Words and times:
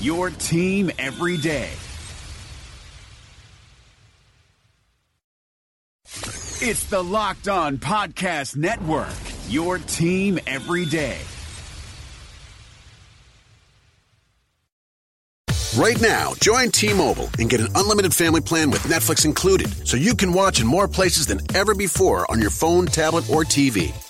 your 0.00 0.30
team 0.30 0.90
every 0.98 1.36
day. 1.36 1.70
It's 6.62 6.84
the 6.84 7.02
Locked 7.02 7.48
On 7.48 7.78
Podcast 7.78 8.56
Network, 8.56 9.08
your 9.48 9.78
team 9.78 10.38
every 10.46 10.84
day. 10.84 11.18
Right 15.76 16.00
now, 16.00 16.34
join 16.40 16.70
T 16.70 16.92
Mobile 16.92 17.30
and 17.38 17.48
get 17.48 17.60
an 17.60 17.68
unlimited 17.74 18.14
family 18.14 18.40
plan 18.40 18.70
with 18.70 18.82
Netflix 18.82 19.24
included 19.24 19.70
so 19.86 19.96
you 19.96 20.14
can 20.14 20.32
watch 20.32 20.60
in 20.60 20.66
more 20.66 20.88
places 20.88 21.26
than 21.26 21.40
ever 21.54 21.74
before 21.74 22.30
on 22.30 22.40
your 22.40 22.50
phone, 22.50 22.86
tablet, 22.86 23.30
or 23.30 23.44
TV. 23.44 23.94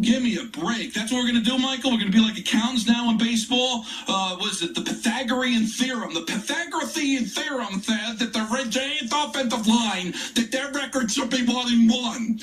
Give 0.00 0.22
me 0.22 0.38
a 0.38 0.44
break. 0.44 0.94
That's 0.94 1.12
what 1.12 1.22
we're 1.22 1.30
going 1.30 1.42
to 1.42 1.50
do, 1.50 1.58
Michael. 1.58 1.92
We're 1.92 1.98
going 1.98 2.12
to 2.12 2.16
be 2.18 2.24
like 2.24 2.38
accountants 2.38 2.86
now 2.86 3.10
in 3.10 3.18
baseball. 3.18 3.84
Uh, 4.08 4.36
was 4.40 4.62
it 4.62 4.74
the 4.74 4.80
Pythagorean 4.80 5.66
theorem? 5.66 6.14
The 6.14 6.22
Pythagorean 6.22 7.26
theorem 7.26 7.80
says 7.80 8.18
that 8.18 8.32
the 8.32 8.48
Red 8.52 8.70
Giants 8.70 9.12
offensive 9.14 9.66
line, 9.66 10.12
that 10.34 10.48
their 10.50 10.72
record 10.72 11.10
should 11.10 11.30
be 11.30 11.44
one 11.44 11.72
and 11.72 11.90
one. 11.90 12.40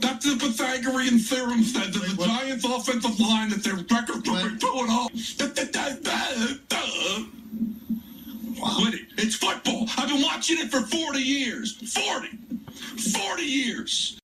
That's 0.00 0.24
the 0.24 0.36
Pythagorean 0.38 1.18
theorem 1.18 1.62
said 1.64 1.92
that 1.92 2.16
the 2.16 2.24
Giants 2.24 2.64
offensive 2.64 3.18
line, 3.18 3.50
that 3.50 3.64
their 3.64 3.76
record 3.76 4.24
should 4.24 4.52
be 4.52 4.58
two 4.58 4.72
and 4.74 4.88
oh. 4.90 5.08
Quit 8.60 8.94
it. 8.94 9.06
It's 9.16 9.36
football. 9.36 9.88
I've 9.96 10.08
been 10.08 10.22
watching 10.22 10.58
it 10.58 10.70
for 10.70 10.80
40 10.80 11.20
years. 11.20 11.74
40. 11.92 12.28
40 12.98 13.42
years. 13.42 14.17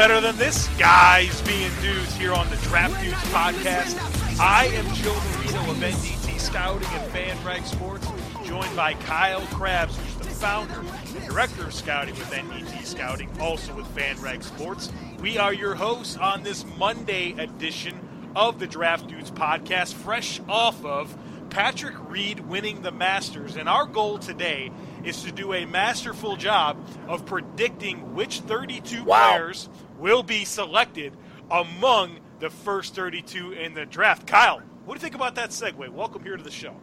Better 0.00 0.22
than 0.22 0.38
this? 0.38 0.66
Guys 0.78 1.42
being 1.42 1.70
dudes 1.82 2.16
here 2.16 2.32
on 2.32 2.48
the 2.48 2.56
Draft 2.56 2.98
Dudes 3.02 3.16
podcast. 3.24 4.40
I 4.40 4.64
am 4.68 4.86
Joe 4.94 5.12
Marino 5.12 5.72
of 5.72 5.76
NDT 5.76 6.40
Scouting 6.40 6.88
and 6.88 7.12
FanRag 7.12 7.66
Sports, 7.66 8.06
joined 8.46 8.74
by 8.74 8.94
Kyle 8.94 9.42
Crabbs, 9.48 9.98
who's 9.98 10.14
the 10.26 10.34
founder 10.34 10.80
and 10.80 11.28
director 11.28 11.66
of 11.66 11.74
scouting 11.74 12.14
with 12.14 12.30
NDT 12.30 12.86
Scouting, 12.86 13.28
also 13.38 13.74
with 13.74 13.84
FanRag 13.94 14.42
Sports. 14.42 14.90
We 15.20 15.36
are 15.36 15.52
your 15.52 15.74
hosts 15.74 16.16
on 16.16 16.44
this 16.44 16.64
Monday 16.78 17.32
edition 17.32 18.00
of 18.34 18.58
the 18.58 18.66
Draft 18.66 19.06
Dudes 19.06 19.30
podcast, 19.30 19.92
fresh 19.92 20.40
off 20.48 20.82
of 20.82 21.14
Patrick 21.50 21.96
Reed 22.08 22.40
winning 22.40 22.80
the 22.80 22.92
Masters. 22.92 23.56
And 23.56 23.68
our 23.68 23.84
goal 23.84 24.18
today 24.18 24.72
is 25.04 25.24
to 25.24 25.32
do 25.32 25.52
a 25.52 25.66
masterful 25.66 26.36
job 26.36 26.78
of 27.06 27.26
predicting 27.26 28.14
which 28.14 28.40
32 28.40 29.04
Wow. 29.04 29.32
players 29.32 29.68
will 30.00 30.22
be 30.22 30.44
selected 30.44 31.16
among 31.50 32.18
the 32.40 32.50
first 32.50 32.94
32 32.94 33.52
in 33.52 33.74
the 33.74 33.84
draft. 33.84 34.26
Kyle, 34.26 34.60
what 34.84 34.94
do 34.94 34.98
you 34.98 35.02
think 35.02 35.14
about 35.14 35.34
that 35.36 35.50
segue? 35.50 35.88
Welcome 35.90 36.22
here 36.24 36.36
to 36.36 36.42
the 36.42 36.50
show. 36.50 36.74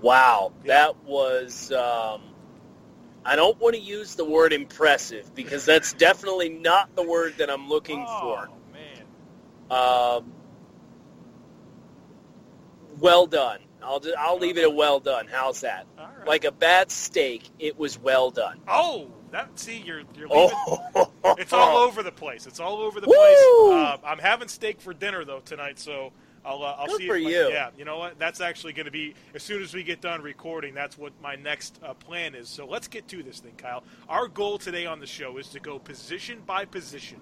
Wow, 0.00 0.52
that 0.64 1.04
was. 1.04 1.70
Um, 1.70 2.22
I 3.24 3.36
don't 3.36 3.58
want 3.60 3.76
to 3.76 3.80
use 3.80 4.16
the 4.16 4.24
word 4.24 4.52
impressive 4.52 5.32
because 5.34 5.64
that's 5.64 5.92
definitely 5.92 6.48
not 6.48 6.96
the 6.96 7.04
word 7.04 7.34
that 7.38 7.50
I'm 7.50 7.68
looking 7.68 8.04
for. 8.04 8.48
Oh, 8.50 8.56
man. 8.72 9.04
Um, 9.70 10.32
well 12.98 13.26
done. 13.26 13.60
I'll 13.84 14.00
just, 14.00 14.16
I'll 14.16 14.38
leave 14.38 14.56
it 14.58 14.62
at 14.62 14.74
well 14.74 15.00
done. 15.00 15.26
How's 15.30 15.60
that? 15.62 15.86
Right. 15.96 16.26
Like 16.26 16.44
a 16.44 16.52
bad 16.52 16.90
steak, 16.90 17.48
it 17.58 17.78
was 17.78 17.98
well 17.98 18.30
done. 18.30 18.60
Oh, 18.68 19.10
that 19.30 19.58
see, 19.58 19.78
you're 19.78 20.02
you're 20.16 20.28
leaving. 20.28 20.50
Oh, 20.94 21.10
It's 21.38 21.52
all 21.52 21.78
over 21.78 22.02
the 22.02 22.12
place. 22.12 22.46
It's 22.46 22.60
all 22.60 22.78
over 22.80 23.00
the 23.00 23.06
Woo! 23.06 23.14
place. 23.14 23.38
Uh, 23.72 23.96
I'm 24.04 24.18
having 24.18 24.48
steak 24.48 24.80
for 24.80 24.92
dinner 24.92 25.24
though 25.24 25.40
tonight, 25.40 25.78
so 25.78 26.12
I'll 26.44 26.62
uh, 26.62 26.76
I'll 26.78 26.86
Good 26.86 26.96
see. 26.98 27.08
for 27.08 27.16
if 27.16 27.22
you. 27.22 27.48
Yeah, 27.48 27.70
you 27.78 27.84
know 27.84 27.98
what? 27.98 28.18
That's 28.18 28.40
actually 28.40 28.72
going 28.74 28.86
to 28.86 28.92
be 28.92 29.14
as 29.34 29.42
soon 29.42 29.62
as 29.62 29.72
we 29.72 29.82
get 29.82 30.00
done 30.00 30.20
recording. 30.20 30.74
That's 30.74 30.98
what 30.98 31.12
my 31.22 31.36
next 31.36 31.78
uh, 31.82 31.94
plan 31.94 32.34
is. 32.34 32.48
So 32.48 32.66
let's 32.66 32.88
get 32.88 33.08
to 33.08 33.22
this 33.22 33.40
thing, 33.40 33.54
Kyle. 33.56 33.84
Our 34.08 34.28
goal 34.28 34.58
today 34.58 34.84
on 34.86 35.00
the 35.00 35.06
show 35.06 35.38
is 35.38 35.48
to 35.48 35.60
go 35.60 35.78
position 35.78 36.42
by 36.44 36.64
position 36.64 37.20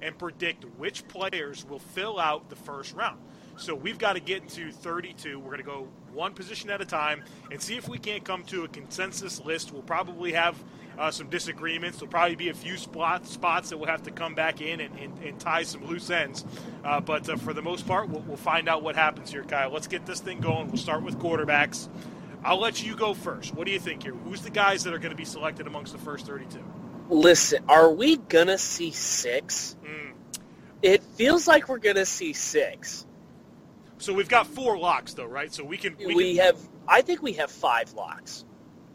and 0.00 0.16
predict 0.16 0.64
which 0.76 1.08
players 1.08 1.64
will 1.68 1.80
fill 1.80 2.20
out 2.20 2.50
the 2.50 2.56
first 2.56 2.94
round. 2.94 3.18
So 3.56 3.74
we've 3.74 3.98
got 3.98 4.12
to 4.12 4.20
get 4.20 4.48
to 4.50 4.70
32. 4.70 5.38
We're 5.40 5.46
going 5.46 5.58
to 5.58 5.64
go 5.64 5.88
one 6.12 6.34
position 6.34 6.70
at 6.70 6.80
a 6.80 6.84
time 6.84 7.22
and 7.50 7.60
see 7.60 7.76
if 7.76 7.88
we 7.88 7.98
can't 7.98 8.24
come 8.24 8.44
to 8.44 8.64
a 8.64 8.68
consensus 8.68 9.40
list. 9.44 9.72
We'll 9.72 9.82
probably 9.82 10.32
have 10.32 10.56
uh, 10.98 11.10
some 11.10 11.28
disagreements. 11.28 11.98
There'll 11.98 12.10
probably 12.10 12.36
be 12.36 12.48
a 12.48 12.54
few 12.54 12.76
spot, 12.76 13.26
spots 13.26 13.70
that 13.70 13.78
we'll 13.78 13.88
have 13.88 14.02
to 14.04 14.10
come 14.10 14.34
back 14.34 14.60
in 14.60 14.80
and, 14.80 14.98
and, 14.98 15.18
and 15.18 15.38
tie 15.38 15.62
some 15.62 15.86
loose 15.86 16.10
ends. 16.10 16.44
Uh, 16.84 17.00
but 17.00 17.28
uh, 17.28 17.36
for 17.36 17.52
the 17.52 17.62
most 17.62 17.86
part, 17.86 18.08
we'll, 18.08 18.22
we'll 18.22 18.36
find 18.36 18.68
out 18.68 18.82
what 18.82 18.96
happens 18.96 19.30
here, 19.30 19.44
Kyle. 19.44 19.70
Let's 19.70 19.86
get 19.86 20.06
this 20.06 20.20
thing 20.20 20.40
going. 20.40 20.68
We'll 20.68 20.76
start 20.76 21.02
with 21.02 21.18
quarterbacks. 21.18 21.88
I'll 22.44 22.60
let 22.60 22.84
you 22.84 22.96
go 22.96 23.14
first. 23.14 23.54
What 23.54 23.66
do 23.66 23.72
you 23.72 23.80
think 23.80 24.02
here? 24.02 24.14
Who's 24.14 24.42
the 24.42 24.50
guys 24.50 24.84
that 24.84 24.94
are 24.94 24.98
going 24.98 25.10
to 25.10 25.16
be 25.16 25.24
selected 25.24 25.66
amongst 25.66 25.92
the 25.92 25.98
first 25.98 26.26
32? 26.26 26.62
Listen, 27.10 27.64
are 27.68 27.90
we 27.90 28.16
gonna 28.16 28.58
see 28.58 28.90
six? 28.90 29.76
Mm. 29.82 30.12
It 30.82 31.02
feels 31.02 31.48
like 31.48 31.68
we're 31.68 31.78
gonna 31.78 32.04
see 32.04 32.34
six. 32.34 33.06
So 33.98 34.12
we've 34.12 34.28
got 34.28 34.46
four 34.46 34.78
locks, 34.78 35.14
though, 35.14 35.26
right? 35.26 35.52
So 35.52 35.64
we 35.64 35.76
can. 35.76 35.96
We, 35.98 36.14
We, 36.14 36.36
can, 36.36 36.44
have. 36.46 36.58
I 36.86 37.02
think 37.02 37.22
we 37.22 37.32
have 37.34 37.50
five 37.50 37.92
locks. 37.94 38.44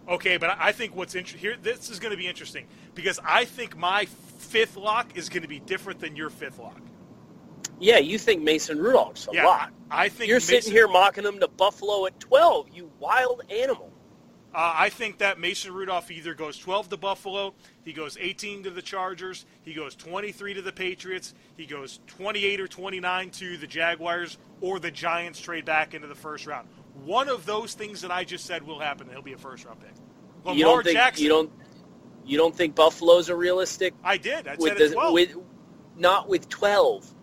Okay, 0.07 0.38
but 0.38 0.57
I 0.59 0.71
think 0.73 0.95
what's 0.95 1.15
interesting 1.15 1.39
here, 1.39 1.55
this 1.61 1.89
is 1.89 2.00
going 2.00 2.11
to 2.11 2.17
be 2.17 2.27
interesting 2.27 2.65
because 2.94 3.19
I 3.23 3.45
think 3.45 3.77
my 3.77 4.05
fifth 4.38 4.75
lock 4.75 5.15
is 5.15 5.29
going 5.29 5.44
to 5.44 5.47
be 5.47 5.59
different 5.59 6.00
than 6.01 6.15
your 6.17 6.29
fifth 6.29 6.59
lock. 6.59 6.81
Yeah, 7.79 8.00
you 8.00 8.17
think 8.17 8.44
Mason 8.44 8.79
Rudolph's 8.79 9.27
a 9.27 9.35
Yeah, 9.35 9.45
lock. 9.45 9.71
I 9.89 10.09
think 10.09 10.27
You're 10.27 10.38
Mason- 10.38 10.55
sitting 10.61 10.71
here 10.73 10.88
mocking 10.89 11.23
him 11.23 11.39
to 11.39 11.47
Buffalo 11.47 12.05
at 12.05 12.19
12, 12.19 12.69
you 12.73 12.91
wild 13.00 13.44
animal. 13.50 13.93
Uh, 14.53 14.73
I 14.75 14.89
think 14.89 15.17
that 15.17 15.39
Mason 15.39 15.73
Rudolph 15.73 16.11
either 16.11 16.35
goes 16.35 16.57
12 16.59 16.89
to 16.89 16.97
Buffalo, 16.97 17.55
he 17.83 17.91
goes 17.91 18.17
18 18.19 18.63
to 18.63 18.69
the 18.69 18.83
Chargers, 18.83 19.45
he 19.63 19.73
goes 19.73 19.95
23 19.95 20.53
to 20.53 20.61
the 20.61 20.71
Patriots, 20.71 21.33
he 21.57 21.65
goes 21.65 22.00
28 22.05 22.61
or 22.61 22.67
29 22.67 23.31
to 23.31 23.57
the 23.57 23.65
Jaguars, 23.65 24.38
or 24.61 24.79
the 24.79 24.91
Giants 24.91 25.39
trade 25.41 25.65
back 25.65 25.95
into 25.95 26.07
the 26.07 26.15
first 26.15 26.45
round. 26.45 26.67
One 27.03 27.29
of 27.29 27.47
those 27.47 27.73
things 27.73 28.01
that 28.01 28.11
I 28.11 28.23
just 28.23 28.45
said 28.45 28.61
will 28.61 28.79
happen. 28.79 29.09
He'll 29.09 29.23
be 29.23 29.33
a 29.33 29.38
first 29.38 29.65
round 29.65 29.79
pick. 29.79 29.94
Lamar 30.44 30.55
you 30.55 30.63
don't 30.63 30.83
think 30.83 30.97
Jackson. 30.97 31.23
you 31.23 31.29
don't 31.29 31.51
you 32.25 32.38
don't 32.38 32.55
think 32.55 32.75
Buffalo's 32.75 33.29
a 33.29 33.35
realistic 33.35 33.94
I 34.03 34.17
did. 34.17 34.47
I 34.47 34.55
with 34.55 34.77
said 34.77 34.89
the 34.89 34.94
12. 34.94 35.13
with 35.13 35.35
not 35.97 36.29
with 36.29 36.47
12. 36.50 37.13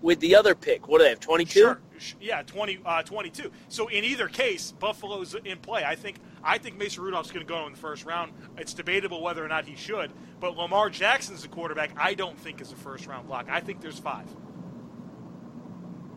with 0.00 0.20
the 0.20 0.36
other 0.36 0.54
pick. 0.54 0.88
What 0.88 0.98
do 0.98 1.04
they 1.04 1.10
have? 1.10 1.20
Twenty 1.20 1.44
two. 1.44 1.60
Sure. 1.60 1.80
Yeah, 2.20 2.42
20, 2.42 2.80
uh, 2.84 3.02
22. 3.02 3.50
So 3.68 3.88
in 3.88 4.04
either 4.04 4.28
case, 4.28 4.72
Buffalo's 4.72 5.34
in 5.34 5.58
play. 5.58 5.84
I 5.84 5.94
think 5.94 6.16
I 6.42 6.58
think 6.58 6.76
Mason 6.78 7.02
Rudolph's 7.02 7.30
going 7.30 7.44
to 7.46 7.50
go 7.50 7.66
in 7.66 7.72
the 7.72 7.78
first 7.78 8.04
round. 8.04 8.32
It's 8.58 8.74
debatable 8.74 9.22
whether 9.22 9.44
or 9.44 9.48
not 9.48 9.64
he 9.64 9.76
should, 9.76 10.12
but 10.40 10.56
Lamar 10.56 10.90
Jackson's 10.90 11.42
the 11.42 11.48
quarterback. 11.48 11.90
I 11.96 12.14
don't 12.14 12.38
think 12.38 12.60
is 12.60 12.72
a 12.72 12.76
first 12.76 13.06
round 13.06 13.26
block. 13.26 13.46
I 13.48 13.60
think 13.60 13.80
there's 13.80 13.98
five. 13.98 14.26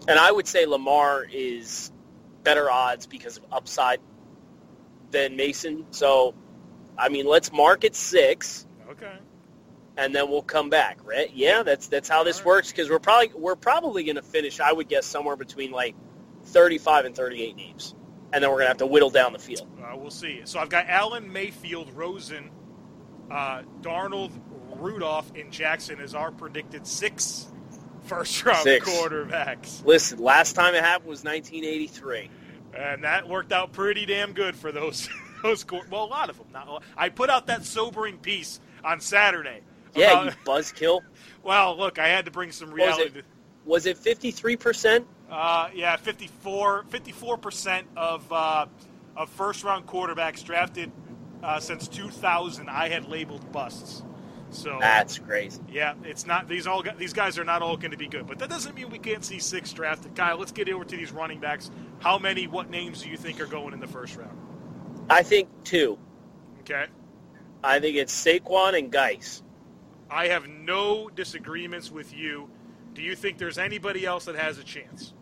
And 0.08 0.18
I 0.20 0.32
would 0.32 0.48
say 0.48 0.66
Lamar 0.66 1.26
is 1.30 1.92
better 2.44 2.72
odds 2.72 3.08
because 3.08 3.38
of 3.38 3.46
upside 3.52 4.00
than 5.12 5.36
Mason. 5.36 5.86
So, 5.92 6.34
I 6.98 7.10
mean, 7.10 7.26
let's 7.26 7.52
mark 7.52 7.84
it 7.84 7.96
six, 7.96 8.66
Okay. 8.90 9.18
And 9.98 10.16
then 10.16 10.30
we'll 10.30 10.42
come 10.44 10.70
back, 10.70 11.00
right? 11.04 11.30
Yeah, 11.34 11.64
that's 11.64 11.88
that's 11.88 12.08
how 12.10 12.24
this 12.24 12.44
works 12.46 12.72
because 12.72 12.90
we're 12.90 13.00
probably 13.00 13.32
we're 13.36 13.56
probably 13.56 14.04
going 14.04 14.16
to 14.16 14.22
finish. 14.22 14.60
I 14.60 14.72
would 14.72 14.88
guess 14.88 15.06
somewhere 15.06 15.36
between 15.36 15.72
like 15.72 15.96
thirty-five 16.46 17.06
and 17.06 17.16
thirty-eight 17.16 17.56
names, 17.56 17.96
and 18.32 18.44
then 18.44 18.50
we're 18.50 18.58
going 18.58 18.66
to 18.66 18.70
have 18.70 18.78
to 18.78 18.88
whittle 18.88 19.10
down 19.10 19.34
the 19.34 19.40
field. 19.40 19.68
Uh, 19.84 19.96
we'll 19.98 20.12
see. 20.12 20.42
So 20.46 20.60
I've 20.60 20.70
got 20.70 20.88
Allen, 20.88 21.32
Mayfield, 21.32 21.92
Rosen, 21.94 22.50
uh, 23.32 23.64
Darnold, 23.82 24.32
Rudolph, 24.78 25.32
and 25.36 25.52
Jackson 25.52 26.00
as 26.00 26.14
our 26.16 26.32
predicted 26.32 26.86
six 26.88 27.48
first 28.04 28.46
round 28.46 28.64
Six. 28.64 28.90
quarterbacks. 28.90 29.84
Listen, 29.86 30.20
last 30.20 30.54
time 30.54 30.76
it 30.76 30.84
happened 30.84 31.10
was 31.10 31.24
1983. 31.24 32.30
and 32.78 33.04
that 33.04 33.28
worked 33.28 33.52
out 33.52 33.74
pretty 33.74 34.06
damn 34.06 34.34
good 34.34 34.56
for 34.56 34.72
those 34.72 35.10
those 35.44 35.66
well 35.90 36.04
a 36.04 36.06
lot 36.06 36.30
of 36.30 36.38
them. 36.38 36.48
Not. 36.54 36.84
I 36.96 37.10
put 37.10 37.30
out 37.30 37.48
that 37.48 37.66
sobering 37.66 38.18
piece 38.18 38.60
on 38.84 39.02
Saturday. 39.02 39.62
Yeah, 39.96 40.12
about- 40.12 40.26
you 40.26 40.32
buzzkill. 40.46 41.02
well, 41.44 41.78
look, 41.78 42.00
I 42.00 42.08
had 42.08 42.26
to 42.26 42.32
bring 42.32 42.52
some 42.52 42.70
was 42.70 42.78
reality. 42.78 43.20
it? 43.20 43.26
Was 43.66 43.86
it 43.86 43.98
53%? 43.98 45.06
Uh, 45.30 45.70
yeah, 45.74 45.98
54 45.98 47.38
percent 47.38 47.88
of 47.98 48.32
uh, 48.32 48.66
of 49.16 49.30
first 49.30 49.64
round 49.64 49.86
quarterbacks 49.86 50.44
drafted 50.44 50.92
uh, 51.44 51.60
since 51.60 51.88
2000 51.88 52.70
I 52.70 52.88
had 52.88 53.08
labeled 53.08 53.52
busts. 53.52 54.04
So 54.50 54.78
That's 54.80 55.20
crazy. 55.20 55.62
yeah, 55.70 55.96
it's 56.06 56.26
not 56.26 56.48
these 56.48 56.68
all 56.68 56.82
these 56.98 57.12
guys 57.12 57.38
are 57.38 57.44
not 57.44 57.62
all 57.62 57.76
going 57.76 57.92
to 57.92 57.98
be 57.98 58.08
good, 58.08 58.28
but 58.28 58.40
that 58.40 58.50
doesn't 58.50 58.76
mean 58.76 58.90
we 58.90 59.00
can't 59.00 59.26
see 59.26 59.40
six 59.40 59.74
drafted. 59.74 60.16
Kyle, 60.16 60.38
let's 60.38 60.54
get 60.54 60.70
over 60.70 60.86
to 60.86 60.96
these 60.96 61.12
running 61.12 61.42
backs. 61.42 61.70
How 62.00 62.18
many? 62.18 62.48
What 62.48 62.70
names 62.70 63.02
do 63.02 63.10
you 63.10 63.18
think 63.18 63.42
are 63.42 63.46
going 63.46 63.74
in 63.74 63.82
the 63.82 63.88
first 63.88 64.16
round? 64.16 64.38
I 65.10 65.24
think 65.24 65.50
two. 65.66 65.98
Okay. 66.62 66.86
I 67.62 67.80
think 67.82 67.98
it's 67.98 68.14
Saquon 68.26 68.78
and 68.78 68.90
Guice. 68.92 69.44
I 70.10 70.28
have 70.28 70.48
no 70.48 71.10
disagreements 71.10 71.92
with 71.92 72.14
you. 72.14 72.50
Do 72.94 73.02
you 73.02 73.16
think 73.16 73.38
there's 73.38 73.58
anybody 73.58 74.06
else 74.06 74.26
that 74.26 74.36
has 74.36 74.58
a 74.58 74.64
chance? 74.64 75.14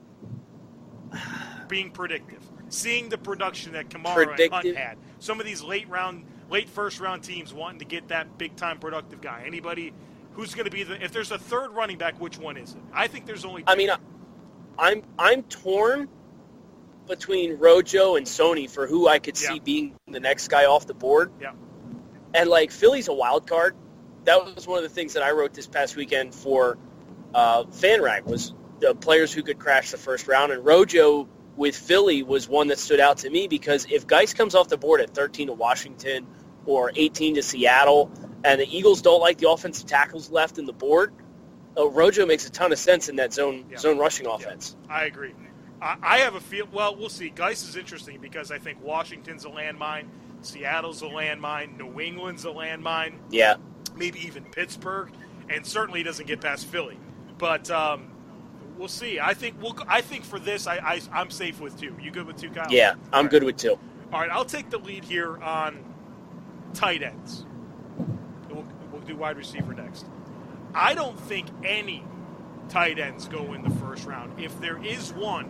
Being 1.68 1.92
predictive, 1.92 2.44
seeing 2.70 3.10
the 3.10 3.18
production 3.18 3.74
that 3.74 3.90
Kamara 3.90 4.40
and 4.40 4.54
Hunt 4.54 4.78
had. 4.78 4.98
Some 5.20 5.40
of 5.40 5.46
these 5.46 5.62
late 5.64 5.90
round, 5.90 6.26
late 6.50 6.70
first 6.70 7.00
round 7.00 7.24
teams 7.24 7.54
wanting 7.54 7.80
to 7.80 7.86
get 7.86 8.10
that 8.10 8.38
big 8.38 8.56
time 8.56 8.80
productive 8.80 9.22
guy. 9.22 9.44
Anybody 9.46 9.94
who's 10.34 10.54
going 10.54 10.66
to 10.66 10.72
be 10.72 10.84
the? 10.84 11.04
If 11.04 11.12
there's 11.12 11.32
a 11.32 11.40
third 11.40 11.72
running 11.72 11.98
back, 11.98 12.20
which 12.20 12.38
one 12.38 12.58
is 12.58 12.74
it? 12.74 12.82
I 12.94 13.08
think 13.08 13.26
there's 13.26 13.46
only. 13.46 13.64
Two. 13.64 13.68
I 13.68 13.76
mean, 13.76 13.90
I'm 14.78 15.02
I'm 15.18 15.44
torn 15.44 16.08
between 17.08 17.58
Rojo 17.58 18.16
and 18.16 18.26
Sony 18.26 18.70
for 18.70 18.88
who 18.88 19.08
I 19.08 19.20
could 19.20 19.38
see 19.38 19.60
being 19.60 19.96
the 20.08 20.20
next 20.20 20.48
guy 20.48 20.66
off 20.66 20.88
the 20.88 20.94
board. 20.94 21.32
Yeah. 21.40 21.54
And 22.34 22.50
like 22.50 22.72
Philly's 22.72 23.08
a 23.08 23.14
wild 23.14 23.48
card. 23.48 23.76
That 24.26 24.56
was 24.56 24.68
one 24.68 24.78
of 24.78 24.84
the 24.84 24.90
things 24.90 25.14
that 25.14 25.24
I 25.24 25.32
wrote 25.32 25.54
this 25.54 25.68
past 25.68 25.96
weekend 25.96 26.34
for 26.34 26.78
uh, 27.34 27.64
FanRag 27.66 28.26
was 28.26 28.54
the 28.80 28.96
players 28.96 29.32
who 29.32 29.44
could 29.44 29.60
crash 29.60 29.92
the 29.92 29.98
first 29.98 30.28
round. 30.28 30.52
And 30.52 30.66
Rojo 30.66 31.28
with 31.56 31.76
Philly 31.76 32.24
was 32.24 32.50
one 32.50 32.68
that 32.68 32.80
stood 32.80 33.00
out 33.00 33.20
to 33.20 33.30
me 33.30 33.48
because 33.48 33.86
if 33.90 34.06
Guice 34.08 34.34
comes 34.34 34.56
off 34.56 34.68
the 34.68 34.78
board 34.78 35.00
at 35.02 35.12
13 35.12 35.48
to 35.48 35.54
Washington 35.54 36.28
or 36.66 36.92
18 36.96 37.36
to 37.36 37.44
Seattle, 37.44 38.12
and 38.44 38.60
the 38.60 38.76
Eagles 38.78 39.02
don't 39.02 39.22
like 39.22 39.38
the 39.38 39.50
offensive 39.50 39.86
tackles 39.88 40.30
left 40.32 40.58
in 40.58 40.66
the 40.66 40.74
board, 40.74 41.14
uh, 41.78 41.88
Rojo 41.88 42.26
makes 42.26 42.48
a 42.48 42.52
ton 42.52 42.72
of 42.72 42.80
sense 42.80 43.10
in 43.10 43.18
that 43.18 43.34
zone 43.34 43.66
Yeah. 43.72 43.78
zone 43.78 43.98
rushing 43.98 44.26
Yeah, 44.26 44.36
offense. 44.36 44.76
I 44.90 45.06
agree. 45.06 45.34
I, 45.82 45.98
I 46.02 46.18
have 46.20 46.36
a 46.36 46.40
feel. 46.40 46.68
Well, 46.72 46.96
we'll 46.96 47.10
see. 47.10 47.30
Guice 47.30 47.68
is 47.68 47.76
interesting 47.76 48.20
because 48.22 48.50
I 48.52 48.58
think 48.60 48.84
Washington's 48.84 49.46
a 49.46 49.50
landmine, 49.50 50.06
Seattle's 50.42 51.02
a 51.02 51.06
landmine, 51.06 51.78
New 51.78 52.00
England's 52.00 52.46
a 52.46 52.50
landmine. 52.50 53.14
Yeah. 53.30 53.56
Maybe 53.98 54.20
even 54.26 54.44
Pittsburgh, 54.46 55.12
and 55.50 55.66
certainly 55.66 56.04
doesn't 56.04 56.28
get 56.28 56.42
past 56.42 56.66
Philly. 56.68 56.98
But 57.38 57.70
um, 57.72 58.10
we'll 58.78 58.88
see. 58.88 59.20
I 59.20 59.34
think 59.34 59.62
we'll. 59.62 59.76
I 59.88 60.02
think 60.02 60.24
for 60.24 60.40
this, 60.40 60.68
I, 60.68 60.78
I 60.78 61.02
I'm 61.12 61.30
safe 61.30 61.60
with 61.60 61.80
two. 61.80 61.96
You 62.02 62.12
good 62.12 62.28
with 62.28 62.38
two, 62.38 62.50
Kyle? 62.50 62.68
Yeah, 62.70 62.96
I'm 63.12 63.28
good 63.28 63.44
with 63.44 63.58
two. 63.58 63.78
All 64.14 64.22
right, 64.22 64.30
I'll 64.30 64.46
take 64.46 64.70
the 64.70 64.78
lead 64.78 65.04
here 65.04 65.38
on 65.42 65.84
tight 66.74 67.02
ends. 67.04 67.46
We'll, 68.50 68.66
we'll 68.92 69.02
do 69.02 69.16
wide 69.16 69.38
receiver 69.38 69.74
next. 69.74 70.06
I 70.74 70.94
don't 70.94 71.20
think 71.20 71.48
any 71.64 72.04
tight 72.70 73.00
ends 73.00 73.28
go 73.28 73.54
in 73.54 73.64
the 73.64 73.70
first 73.70 74.06
round. 74.06 74.40
If 74.40 74.60
there 74.62 74.82
is 74.84 75.12
one, 75.14 75.50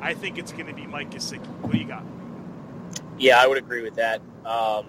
I 0.00 0.14
think 0.14 0.38
it's 0.38 0.52
going 0.52 0.66
to 0.66 0.74
be 0.74 0.86
Mike 0.86 1.10
Gesicki. 1.10 1.46
What 1.62 1.72
do 1.72 1.78
you 1.78 1.86
got? 1.86 2.04
Yeah, 3.18 3.40
I 3.40 3.46
would 3.46 3.58
agree 3.58 3.82
with 3.82 3.96
that. 3.96 4.20
Um, 4.44 4.86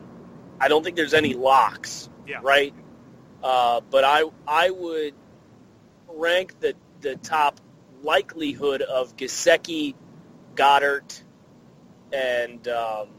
I 0.59 0.67
don't 0.67 0.83
think 0.83 0.95
there's 0.95 1.13
any 1.13 1.33
locks, 1.33 2.09
Yeah. 2.27 2.39
right? 2.43 2.73
Uh, 3.43 3.81
but 3.89 4.03
I 4.03 4.23
I 4.47 4.69
would 4.69 5.13
rank 6.07 6.59
the 6.59 6.75
the 7.01 7.15
top 7.17 7.59
likelihood 8.03 8.81
of 8.81 9.15
Gesicki, 9.15 9.95
Goedert, 10.55 11.21
and 12.11 12.67
um, 12.67 13.09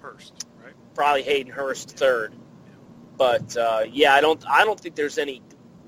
Hurst, 0.00 0.46
right? 0.62 0.74
probably 0.94 1.22
Hayden 1.22 1.52
Hurst 1.52 1.96
third. 1.96 2.34
But 3.16 3.56
uh, 3.56 3.84
yeah, 3.90 4.14
I 4.14 4.20
don't 4.20 4.42
I 4.48 4.64
don't 4.64 4.78
think 4.78 4.94
there's 4.94 5.18
any 5.18 5.42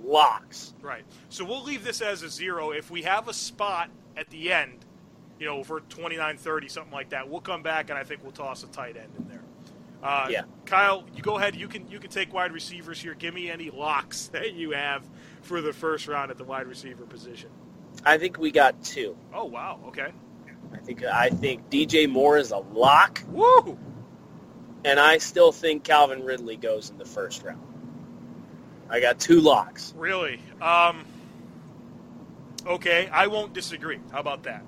locks. 0.04 0.74
Right. 0.80 1.04
So 1.28 1.44
we'll 1.44 1.64
leave 1.64 1.84
this 1.84 2.00
as 2.00 2.22
a 2.22 2.28
zero. 2.28 2.70
If 2.70 2.90
we 2.90 3.02
have 3.02 3.28
a 3.28 3.34
spot 3.34 3.90
at 4.16 4.30
the 4.30 4.52
end, 4.52 4.84
you 5.38 5.46
know, 5.46 5.62
for 5.64 5.80
29 5.80 6.36
30, 6.38 6.68
something 6.68 6.92
like 6.92 7.10
that, 7.10 7.28
we'll 7.28 7.40
come 7.40 7.62
back 7.62 7.90
and 7.90 7.98
I 7.98 8.04
think 8.04 8.22
we'll 8.22 8.32
toss 8.32 8.62
a 8.62 8.68
tight 8.68 8.96
end 8.96 9.12
in 9.18 9.28
there. 9.28 9.35
Uh, 10.06 10.28
Yeah. 10.30 10.42
Kyle, 10.66 11.04
you 11.14 11.22
go 11.22 11.36
ahead. 11.36 11.54
You 11.56 11.68
can 11.68 11.88
you 11.88 11.98
can 11.98 12.10
take 12.10 12.32
wide 12.32 12.52
receivers 12.52 13.00
here. 13.00 13.14
Give 13.14 13.32
me 13.34 13.50
any 13.50 13.70
locks 13.70 14.26
that 14.32 14.54
you 14.54 14.70
have 14.72 15.02
for 15.42 15.60
the 15.60 15.72
first 15.72 16.08
round 16.08 16.30
at 16.30 16.38
the 16.38 16.44
wide 16.44 16.66
receiver 16.66 17.04
position. 17.04 17.50
I 18.04 18.18
think 18.18 18.38
we 18.38 18.50
got 18.50 18.82
two. 18.82 19.16
Oh 19.34 19.44
wow. 19.44 19.80
Okay. 19.88 20.08
I 20.72 20.76
think 20.78 21.04
I 21.04 21.30
think 21.30 21.70
DJ 21.70 22.08
Moore 22.08 22.36
is 22.38 22.50
a 22.50 22.58
lock, 22.58 23.22
Woo. 23.28 23.78
and 24.84 24.98
I 24.98 25.18
still 25.18 25.52
think 25.52 25.84
Calvin 25.84 26.24
Ridley 26.24 26.56
goes 26.56 26.90
in 26.90 26.98
the 26.98 27.04
first 27.04 27.42
round. 27.44 27.62
I 28.90 29.00
got 29.00 29.18
two 29.20 29.40
locks. 29.40 29.94
Really? 29.96 30.40
Um. 30.60 31.04
Okay, 32.66 33.08
I 33.12 33.28
won't 33.28 33.52
disagree. 33.52 34.00
How 34.10 34.18
about 34.18 34.42
that? 34.44 34.64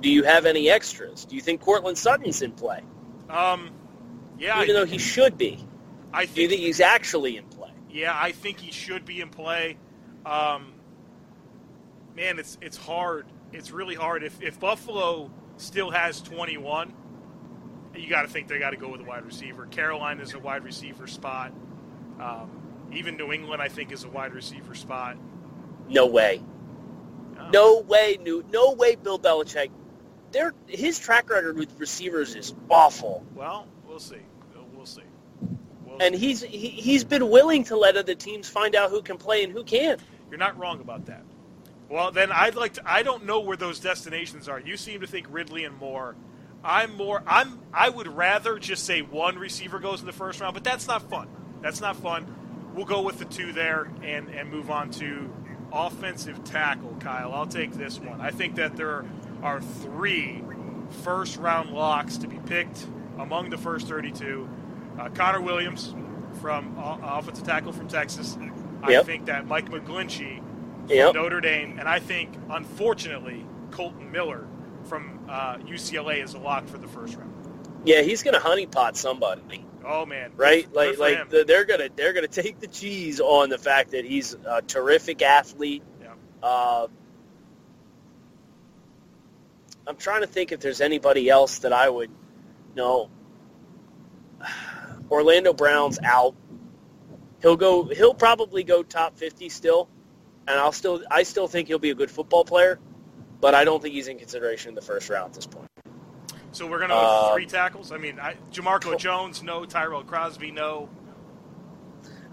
Do 0.00 0.10
you 0.10 0.22
have 0.24 0.46
any 0.46 0.70
extras? 0.70 1.26
Do 1.26 1.36
you 1.36 1.42
think 1.42 1.60
Courtland 1.60 1.98
Sutton's 1.98 2.40
in 2.42 2.52
play, 2.52 2.80
Um. 3.34 3.70
Yeah. 4.38 4.62
even 4.62 4.76
I, 4.76 4.80
though 4.80 4.86
he 4.86 4.98
should 4.98 5.38
be? 5.38 5.64
I 6.12 6.26
Do 6.26 6.42
you 6.42 6.48
think 6.48 6.60
he's 6.60 6.80
actually 6.80 7.36
in 7.36 7.44
play? 7.44 7.70
Yeah, 7.90 8.16
I 8.16 8.32
think 8.32 8.58
he 8.58 8.70
should 8.70 9.04
be 9.04 9.20
in 9.20 9.28
play. 9.28 9.76
Um, 10.24 10.72
man, 12.16 12.38
it's 12.38 12.56
it's 12.60 12.76
hard. 12.76 13.26
It's 13.52 13.70
really 13.70 13.94
hard. 13.94 14.22
If 14.22 14.40
if 14.42 14.58
Buffalo 14.58 15.30
still 15.56 15.90
has 15.90 16.20
21, 16.20 16.92
you 17.96 18.08
got 18.08 18.22
to 18.22 18.28
think 18.28 18.48
they 18.48 18.58
got 18.58 18.70
to 18.70 18.76
go 18.76 18.88
with 18.88 19.00
a 19.00 19.04
wide 19.04 19.24
receiver. 19.24 19.66
Carolina 19.66 20.22
is 20.22 20.34
a 20.34 20.38
wide 20.38 20.64
receiver 20.64 21.06
spot. 21.06 21.52
Um, 22.20 22.50
even 22.92 23.16
New 23.16 23.32
England, 23.32 23.60
I 23.60 23.68
think, 23.68 23.92
is 23.92 24.04
a 24.04 24.08
wide 24.08 24.34
receiver 24.34 24.74
spot. 24.74 25.16
No 25.88 26.06
way. 26.06 26.42
Oh. 27.38 27.50
No 27.50 27.80
way, 27.80 28.18
New. 28.22 28.44
No 28.50 28.72
way, 28.72 28.94
Bill 28.96 29.18
Belichick. 29.18 29.70
Their 30.34 30.52
his 30.66 30.98
track 30.98 31.30
record 31.30 31.56
with 31.56 31.78
receivers 31.78 32.34
is 32.34 32.54
awful, 32.68 33.24
Well, 33.36 33.68
we'll 33.86 34.00
see. 34.00 34.16
We'll 34.74 34.84
see. 34.84 35.02
We'll 35.86 36.02
and 36.02 36.14
see. 36.14 36.20
he's 36.20 36.42
he, 36.42 36.68
he's 36.70 37.04
been 37.04 37.30
willing 37.30 37.62
to 37.64 37.76
let 37.76 37.96
other 37.96 38.16
teams 38.16 38.48
find 38.48 38.74
out 38.74 38.90
who 38.90 39.00
can 39.00 39.16
play 39.16 39.44
and 39.44 39.52
who 39.52 39.62
can't. 39.62 40.00
You're 40.28 40.38
not 40.38 40.58
wrong 40.58 40.80
about 40.80 41.06
that. 41.06 41.22
Well, 41.88 42.10
then 42.10 42.32
I'd 42.32 42.56
like 42.56 42.74
to. 42.74 42.82
I 42.84 43.04
don't 43.04 43.26
know 43.26 43.40
where 43.40 43.56
those 43.56 43.78
destinations 43.78 44.48
are. 44.48 44.58
You 44.58 44.76
seem 44.76 45.02
to 45.02 45.06
think 45.06 45.26
Ridley 45.30 45.64
and 45.64 45.78
Moore. 45.78 46.16
I'm 46.64 46.96
more. 46.96 47.22
I'm. 47.26 47.60
I 47.72 47.88
would 47.88 48.08
rather 48.08 48.58
just 48.58 48.84
say 48.84 49.02
one 49.02 49.38
receiver 49.38 49.78
goes 49.78 50.00
in 50.00 50.06
the 50.06 50.12
first 50.12 50.40
round, 50.40 50.54
but 50.54 50.64
that's 50.64 50.88
not 50.88 51.08
fun. 51.08 51.28
That's 51.62 51.80
not 51.80 51.94
fun. 51.96 52.26
We'll 52.74 52.86
go 52.86 53.02
with 53.02 53.20
the 53.20 53.24
two 53.26 53.52
there 53.52 53.88
and 54.02 54.28
and 54.30 54.50
move 54.50 54.70
on 54.70 54.90
to 54.92 55.32
offensive 55.72 56.42
tackle. 56.42 56.96
Kyle, 56.98 57.32
I'll 57.32 57.46
take 57.46 57.72
this 57.72 58.00
one. 58.00 58.20
I 58.20 58.32
think 58.32 58.56
that 58.56 58.76
there 58.76 58.90
are 58.90 59.04
three 59.60 60.42
first 61.02 61.36
round 61.36 61.70
locks 61.70 62.16
to 62.18 62.28
be 62.28 62.38
picked 62.46 62.86
among 63.18 63.50
the 63.50 63.58
first 63.58 63.88
32. 63.88 64.48
Uh, 64.98 65.08
Connor 65.10 65.40
Williams 65.40 65.94
from 66.40 66.76
uh, 66.78 66.98
offensive 67.02 67.44
tackle 67.44 67.72
from 67.72 67.88
Texas. 67.88 68.36
I 68.82 68.90
Yep. 68.92 69.06
think 69.06 69.26
that 69.26 69.46
Mike 69.46 69.70
McGlinchey 69.70 70.38
from 70.38 70.88
Yep. 70.88 71.14
Notre 71.14 71.40
Dame, 71.40 71.78
and 71.78 71.88
I 71.88 71.98
think, 71.98 72.34
unfortunately, 72.50 73.46
Kolton 73.70 74.10
Miller 74.12 74.46
from 74.84 75.24
uh, 75.28 75.56
UCLA 75.58 76.22
is 76.22 76.34
a 76.34 76.38
lock 76.38 76.66
for 76.68 76.78
the 76.78 76.88
first 76.88 77.16
round. 77.16 77.32
Yeah, 77.84 78.02
he's 78.02 78.22
going 78.22 78.34
to 78.34 78.40
honeypot 78.40 78.96
somebody, 78.96 79.64
Oh 79.86 80.06
man, 80.06 80.32
right? 80.36 80.64
Good 80.66 80.74
Like 80.76 80.94
for 80.94 81.00
like 81.00 81.30
the, 81.30 81.44
they're 81.44 81.64
gonna 81.66 81.88
they're 81.94 82.14
gonna 82.14 82.26
take 82.26 82.58
the 82.60 82.66
cheese 82.66 83.20
on 83.20 83.50
the 83.50 83.58
fact 83.58 83.90
that 83.90 84.04
he's 84.06 84.34
a 84.46 84.62
terrific 84.62 85.20
athlete. 85.22 85.82
Yeah. 86.00 86.14
Uh, 86.42 86.86
I'm 89.86 89.96
trying 89.96 90.22
to 90.22 90.26
think 90.26 90.52
if 90.52 90.60
there's 90.60 90.80
anybody 90.80 91.28
else 91.28 91.58
that 91.60 91.72
I 91.72 91.88
would 91.88 92.10
know. 92.74 93.10
Orlando 95.10 95.52
Brown's 95.52 95.98
out. 96.02 96.34
He'll 97.42 97.56
go. 97.56 97.84
He'll 97.84 98.14
probably 98.14 98.64
go 98.64 98.82
top 98.82 99.18
50 99.18 99.50
still, 99.50 99.88
and 100.48 100.58
I'll 100.58 100.72
still. 100.72 101.02
I 101.10 101.24
still 101.24 101.46
think 101.46 101.68
he'll 101.68 101.78
be 101.78 101.90
a 101.90 101.94
good 101.94 102.10
football 102.10 102.44
player, 102.44 102.78
but 103.40 103.54
I 103.54 103.64
don't 103.64 103.82
think 103.82 103.94
he's 103.94 104.08
in 104.08 104.18
consideration 104.18 104.70
in 104.70 104.74
the 104.74 104.80
first 104.80 105.10
round 105.10 105.26
at 105.26 105.34
this 105.34 105.46
point. 105.46 105.68
So 106.52 106.66
we're 106.66 106.78
gonna 106.78 106.94
have 106.94 107.04
Uh, 107.04 107.34
three 107.34 107.46
tackles. 107.46 107.92
I 107.92 107.98
mean, 107.98 108.18
I, 108.18 108.36
Jamarco 108.52 108.96
Jones, 108.98 109.42
no. 109.42 109.66
Tyrell 109.66 110.04
Crosby, 110.04 110.52
no. 110.52 110.88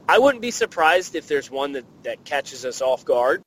I 0.08 0.20
wouldn't 0.20 0.42
be 0.42 0.52
surprised 0.52 1.16
if 1.16 1.28
there's 1.28 1.50
one 1.50 1.74
that, 1.74 1.86
that 2.04 2.24
catches 2.24 2.66
us 2.66 2.82
off 2.82 3.04
guard, 3.06 3.44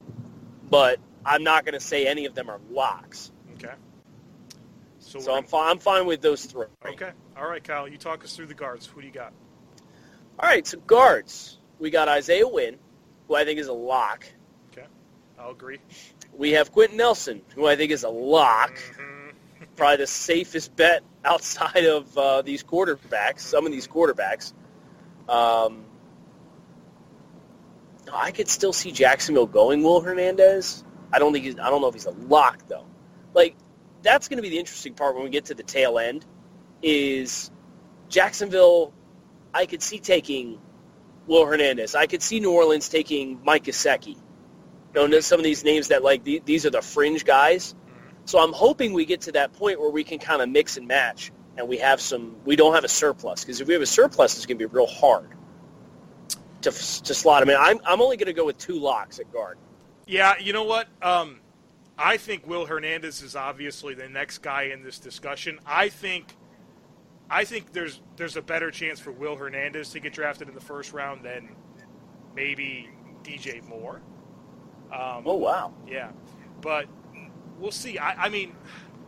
but 0.69 0.99
I'm 1.25 1.43
not 1.45 1.65
going 1.65 1.75
to 1.75 1.81
say 1.81 2.07
any 2.07 2.27
of 2.27 2.35
them 2.35 2.49
are 2.49 2.61
locks. 2.71 3.31
Okay. 3.55 3.75
So, 5.15 5.21
So 5.21 5.35
I'm 5.35 5.45
fine. 5.45 5.71
I'm 5.71 5.79
fine 5.79 6.07
with 6.07 6.21
those 6.23 6.45
three. 6.45 6.67
okay. 6.87 7.13
All 7.37 7.49
right, 7.49 7.63
Kyle. 7.63 7.87
You 7.87 7.99
talk 7.99 8.25
us 8.25 8.35
through 8.37 8.47
the 8.47 8.55
guards. 8.55 8.87
Who 8.87 9.01
do 9.01 9.07
you 9.07 9.13
got? 9.13 9.33
All 10.41 10.49
right. 10.49 10.67
So 10.67 10.79
guards, 10.81 11.59
we 11.79 11.91
got 11.91 12.09
Isaiah 12.09 12.49
Wynn, 12.49 12.79
who 13.29 13.35
I 13.37 13.45
think 13.45 13.61
is 13.61 13.69
a 13.69 13.73
lock. 13.73 14.27
Okay. 14.73 14.87
I'll 15.39 15.51
agree. 15.51 15.79
We 16.37 16.53
have 16.53 16.73
Quenton 16.73 16.97
Nelson, 16.97 17.43
who 17.55 17.67
I 17.67 17.77
think 17.77 17.93
is 17.93 18.03
a 18.03 18.09
lock. 18.09 18.73
Mhm. 18.99 19.35
Probably 19.77 19.99
the 19.99 20.07
safest 20.09 20.75
bet 20.75 21.03
outside 21.25 21.85
of 21.85 22.19
uh, 22.19 22.43
these 22.43 22.65
quarterbacks. 22.65 23.41
Some 23.41 23.67
of 23.67 23.73
these 23.73 23.87
quarterbacks. 23.87 24.53
Um, 25.29 25.85
I 28.13 28.33
could 28.33 28.49
still 28.49 28.73
see 28.73 28.91
Jacksonville 28.93 29.47
going 29.47 29.83
Will 29.83 30.01
Hernandez. 30.01 30.85
I 31.13 31.19
don't 31.19 31.33
think 31.33 31.45
he's, 31.45 31.59
I 31.59 31.71
don't 31.71 31.81
know 31.81 31.89
if 31.89 31.95
he's 31.95 32.07
a 32.07 32.11
lock 32.11 32.67
though. 32.69 32.85
Like 33.33 33.57
that's 34.05 34.29
going 34.29 34.37
to 34.37 34.43
be 34.43 34.51
the 34.51 34.59
interesting 34.59 34.95
part 34.95 35.17
when 35.17 35.25
we 35.25 35.31
get 35.31 35.47
to 35.47 35.55
the 35.55 35.63
tail 35.65 35.99
end. 35.99 36.25
Is 36.83 37.51
Jacksonville? 38.09 38.93
I 39.53 39.67
could 39.67 39.83
see 39.83 39.99
taking 39.99 40.61
Will 41.27 41.47
Hernandez. 41.47 41.95
I 41.95 42.07
could 42.07 42.23
see 42.23 42.39
New 42.39 42.53
Orleans 42.53 42.89
taking 42.89 43.41
Mike 43.43 43.65
Gesicki. 43.65 44.17
You 44.95 45.09
know, 45.09 45.21
some 45.21 45.41
of 45.41 45.45
these 45.45 45.65
names 45.65 45.89
that 45.89 46.05
like 46.05 46.23
the, 46.23 46.43
these 46.45 46.67
are 46.67 46.71
the 46.71 46.83
fringe 46.83 47.25
guys. 47.25 47.75
So 48.27 48.39
I'm 48.39 48.53
hoping 48.53 48.93
we 48.93 49.05
get 49.05 49.23
to 49.23 49.33
that 49.33 49.53
point 49.55 49.81
where 49.81 49.91
we 49.91 50.05
can 50.05 50.19
kind 50.19 50.41
of 50.41 50.49
mix 50.49 50.77
and 50.77 50.87
match, 50.87 51.33
and 51.57 51.69
we 51.69 51.79
have 51.79 52.01
some. 52.01 52.37
We 52.45 52.57
don't 52.57 52.75
have 52.75 52.85
a 52.85 52.89
surplus 52.89 53.43
because 53.43 53.61
if 53.61 53.67
we 53.69 53.75
have 53.75 53.83
a 53.83 53.87
surplus, 53.87 54.37
it's 54.37 54.47
going 54.47 54.59
to 54.59 54.69
be 54.69 54.73
real 54.73 54.87
hard 54.87 55.31
to 56.63 56.71
to 56.71 57.15
slot 57.15 57.43
him 57.43 57.51
in. 57.51 57.57
I'm 57.59 57.81
I'm 57.85 58.01
only 58.01 58.17
going 58.17 58.27
to 58.27 58.33
go 58.33 58.47
with 58.47 58.59
two 58.59 58.79
locks 58.79 59.19
at 59.19 59.33
guard. 59.33 59.59
Yeah, 60.07 60.35
you 60.39 60.53
know 60.53 60.65
what? 60.65 60.87
Um, 61.03 61.41
I 61.97 62.17
think 62.17 62.47
Will 62.47 62.67
Hernandez 62.67 63.23
is 63.23 63.37
obviously 63.37 63.95
the 63.95 64.09
next 64.09 64.39
guy 64.39 64.65
in 64.65 64.83
this 64.83 64.99
discussion. 64.99 65.59
I 65.65 65.89
think, 65.89 66.35
I 67.31 67.45
think 67.45 67.73
there's 67.73 68.01
there's 68.17 68.37
a 68.37 68.43
better 68.43 68.71
chance 68.71 68.99
for 68.99 69.13
Will 69.13 69.37
Hernandez 69.37 69.91
to 69.91 70.01
get 70.01 70.13
drafted 70.13 70.49
in 70.49 70.55
the 70.55 70.61
first 70.61 70.93
round 70.93 71.25
than 71.25 71.51
maybe 72.35 72.89
DJ 73.23 73.63
Moore. 73.69 74.03
Um, 74.93 75.23
Oh 75.27 75.37
wow! 75.37 75.73
Yeah, 75.89 76.11
but 76.61 76.87
we'll 77.59 77.71
see. 77.71 77.97
I, 77.99 78.25
I 78.25 78.29
mean, 78.29 78.55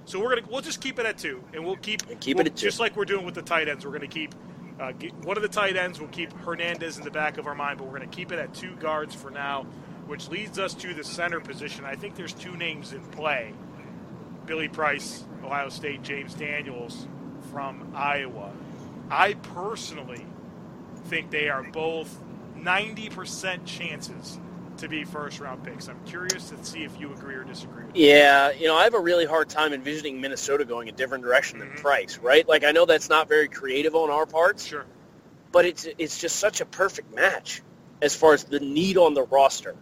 so 0.04 0.20
we're 0.20 0.36
gonna 0.36 0.46
we'll 0.50 0.60
just 0.62 0.80
keep 0.80 0.98
it 0.98 1.06
at 1.06 1.18
two, 1.18 1.42
and 1.52 1.64
we'll 1.64 1.76
keep 1.76 2.02
And 2.08 2.20
keep 2.20 2.36
it 2.36 2.38
we'll- 2.38 2.46
at 2.46 2.56
two. 2.56 2.66
just 2.66 2.78
like 2.80 2.96
we're 2.96 3.04
doing 3.04 3.24
with 3.26 3.34
the 3.34 3.42
tight 3.42 3.68
ends. 3.68 3.84
We're 3.84 3.92
gonna 3.92 4.06
keep 4.06 4.34
uh, 4.80 4.92
get, 4.92 5.12
one 5.24 5.36
of 5.36 5.42
the 5.42 5.48
tight 5.48 5.76
ends. 5.76 5.98
We'll 5.98 6.08
keep 6.10 6.32
Hernandez 6.32 6.98
in 6.98 7.04
the 7.04 7.10
back 7.10 7.36
of 7.38 7.46
our 7.48 7.54
mind, 7.54 7.78
but 7.78 7.86
we're 7.88 7.98
gonna 7.98 8.06
keep 8.10 8.30
it 8.32 8.38
at 8.38 8.54
two 8.54 8.74
guards 8.76 9.14
for 9.14 9.30
now, 9.30 9.66
which 10.06 10.28
leads 10.28 10.58
us 10.58 10.74
to 10.74 10.94
the 10.94 11.04
center 11.04 11.40
position. 11.40 11.84
I 11.84 11.96
think 11.96 12.14
there's 12.16 12.32
two 12.32 12.56
names 12.56 12.92
in 12.92 13.00
play: 13.06 13.52
Billy 14.46 14.68
Price, 14.68 15.24
Ohio 15.44 15.68
State, 15.68 16.02
James 16.02 16.34
Daniels 16.34 17.06
from 17.52 17.92
Iowa. 17.94 18.52
I 19.10 19.34
personally 19.34 20.26
think 21.04 21.30
they 21.30 21.48
are 21.48 21.62
both 21.62 22.18
90% 22.56 23.64
chances 23.64 24.38
to 24.78 24.88
be 24.88 25.04
first 25.04 25.40
round 25.40 25.64
picks. 25.64 25.88
I'm 25.88 26.02
curious 26.04 26.50
to 26.50 26.64
see 26.64 26.84
if 26.84 26.98
you 27.00 27.12
agree 27.12 27.34
or 27.34 27.44
disagree. 27.44 27.84
Yeah, 27.94 28.50
you 28.50 28.66
know, 28.66 28.76
I 28.76 28.84
have 28.84 28.94
a 28.94 29.00
really 29.00 29.24
hard 29.24 29.48
time 29.48 29.72
envisioning 29.72 30.20
Minnesota 30.20 30.64
going 30.64 30.88
a 30.88 30.92
different 30.92 31.24
direction 31.24 31.58
than 31.58 31.68
mm-hmm. 31.68 31.80
Price. 31.80 32.18
Right? 32.18 32.46
Like 32.46 32.64
I 32.64 32.72
know 32.72 32.84
that's 32.84 33.08
not 33.08 33.28
very 33.28 33.48
creative 33.48 33.94
on 33.94 34.10
our 34.10 34.26
parts, 34.26 34.66
Sure. 34.66 34.84
but 35.52 35.64
it's 35.64 35.86
it's 35.98 36.20
just 36.20 36.36
such 36.36 36.60
a 36.60 36.66
perfect 36.66 37.14
match 37.14 37.62
as 38.02 38.14
far 38.14 38.34
as 38.34 38.44
the 38.44 38.60
need 38.60 38.98
on 38.98 39.14
the 39.14 39.22
roster. 39.22 39.74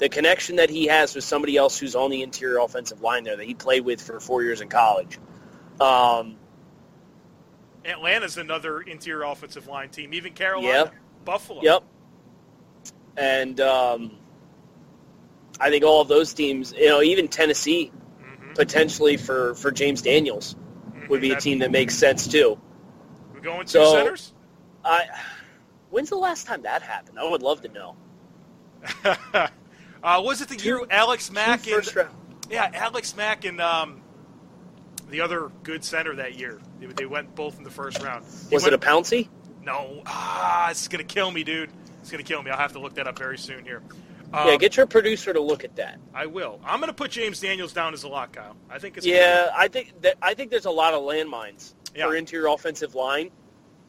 The 0.00 0.08
connection 0.08 0.56
that 0.56 0.70
he 0.70 0.86
has 0.86 1.14
with 1.14 1.24
somebody 1.24 1.58
else 1.58 1.78
who's 1.78 1.94
on 1.94 2.10
the 2.10 2.22
interior 2.22 2.58
offensive 2.58 3.02
line 3.02 3.22
there 3.22 3.36
that 3.36 3.44
he 3.46 3.52
played 3.52 3.84
with 3.84 4.00
for 4.00 4.18
four 4.18 4.42
years 4.42 4.62
in 4.62 4.68
college. 4.70 5.18
Um, 5.78 6.36
Atlanta's 7.84 8.38
another 8.38 8.80
interior 8.80 9.24
offensive 9.24 9.66
line 9.68 9.90
team. 9.90 10.14
Even 10.14 10.32
Carolina, 10.32 10.68
Yep. 10.72 10.94
Buffalo. 11.26 11.60
Yep. 11.62 11.82
And 13.18 13.60
um, 13.60 14.12
I 15.60 15.68
think 15.68 15.84
all 15.84 16.00
of 16.00 16.08
those 16.08 16.32
teams, 16.32 16.72
you 16.72 16.88
know, 16.88 17.02
even 17.02 17.28
Tennessee, 17.28 17.92
Mhm. 18.22 18.54
potentially 18.54 19.18
for, 19.18 19.54
for 19.54 19.70
James 19.70 20.00
Daniels, 20.00 20.56
would 21.10 21.20
be 21.20 21.32
a 21.32 21.38
team 21.38 21.58
that 21.58 21.70
makes 21.70 21.94
sense 21.94 22.26
too. 22.26 22.58
We're 23.34 23.40
going 23.40 23.66
two 23.66 23.72
So- 23.72 23.92
centers. 23.92 24.32
I, 24.82 25.02
when's 25.90 26.08
the 26.08 26.16
last 26.16 26.46
time 26.46 26.62
that 26.62 26.80
happened? 26.80 27.18
I 27.18 27.28
would 27.28 27.42
love 27.42 27.60
to 27.62 27.68
know. 27.68 27.96
uh, 30.02 30.20
was 30.24 30.40
it 30.40 30.48
the 30.48 30.56
year 30.56 30.80
Alex 30.90 31.30
Mack 31.30 31.62
Two 31.62 31.74
and 31.74 31.84
first 31.84 31.96
round. 31.96 32.14
yeah, 32.50 32.70
Alex 32.74 33.16
Mack 33.16 33.44
and 33.44 33.60
um, 33.60 34.00
the 35.08 35.20
other 35.20 35.50
good 35.62 35.84
center 35.84 36.16
that 36.16 36.34
year? 36.38 36.60
They, 36.78 36.86
they 36.86 37.06
went 37.06 37.34
both 37.34 37.58
in 37.58 37.64
the 37.64 37.70
first 37.70 38.02
round. 38.02 38.24
He 38.48 38.54
Was 38.54 38.66
it 38.66 38.72
a 38.72 38.78
went- 38.78 38.82
Pouncey? 38.82 39.28
No. 39.62 40.02
Ah, 40.06 40.70
it's 40.70 40.88
gonna 40.88 41.04
kill 41.04 41.30
me, 41.30 41.44
dude. 41.44 41.70
It's 42.00 42.10
gonna 42.10 42.22
kill 42.22 42.42
me. 42.42 42.50
I'll 42.50 42.56
have 42.56 42.72
to 42.72 42.78
look 42.80 42.94
that 42.94 43.06
up 43.06 43.18
very 43.18 43.36
soon 43.36 43.64
here. 43.64 43.82
Um, 44.32 44.46
yeah, 44.48 44.56
get 44.56 44.76
your 44.76 44.86
producer 44.86 45.32
to 45.32 45.40
look 45.40 45.64
at 45.64 45.76
that. 45.76 45.98
I 46.14 46.26
will. 46.26 46.60
I'm 46.64 46.80
gonna 46.80 46.92
put 46.94 47.10
James 47.10 47.40
Daniels 47.40 47.72
down 47.72 47.92
as 47.92 48.04
a 48.04 48.08
lock, 48.08 48.32
Kyle. 48.32 48.56
I 48.70 48.78
think 48.78 48.96
it's 48.96 49.04
Yeah, 49.04 49.50
I 49.54 49.68
think 49.68 50.00
that 50.02 50.14
I 50.22 50.34
think 50.34 50.50
there's 50.50 50.64
a 50.66 50.70
lot 50.70 50.94
of 50.94 51.02
landmines 51.02 51.74
Yeah. 51.94 52.06
for 52.06 52.14
interior 52.14 52.46
offensive 52.46 52.94
line, 52.94 53.30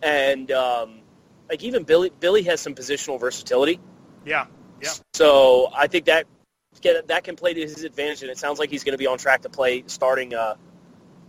and 0.02 0.52
um, 0.52 1.00
like 1.50 1.64
even 1.64 1.84
Billy 1.84 2.12
Billy 2.20 2.42
has 2.44 2.60
some 2.60 2.74
positional 2.76 3.20
versatility. 3.20 3.80
Yeah. 4.26 4.48
Yeah. 4.82 4.90
So 5.14 5.70
I 5.76 5.88
think 5.88 6.06
that 6.06 6.26
that 7.08 7.24
can 7.24 7.36
play 7.36 7.54
to 7.54 7.62
his 7.62 7.84
advantage, 7.84 8.22
and 8.22 8.32
it 8.32 8.38
sounds 8.38 8.60
like 8.60 8.70
he's 8.70 8.84
going 8.84 8.94
to 8.94 8.98
be 8.98 9.08
on 9.08 9.18
track 9.18 9.42
to 9.42 9.50
play 9.50 9.84
starting 9.88 10.34
uh, 10.34 10.56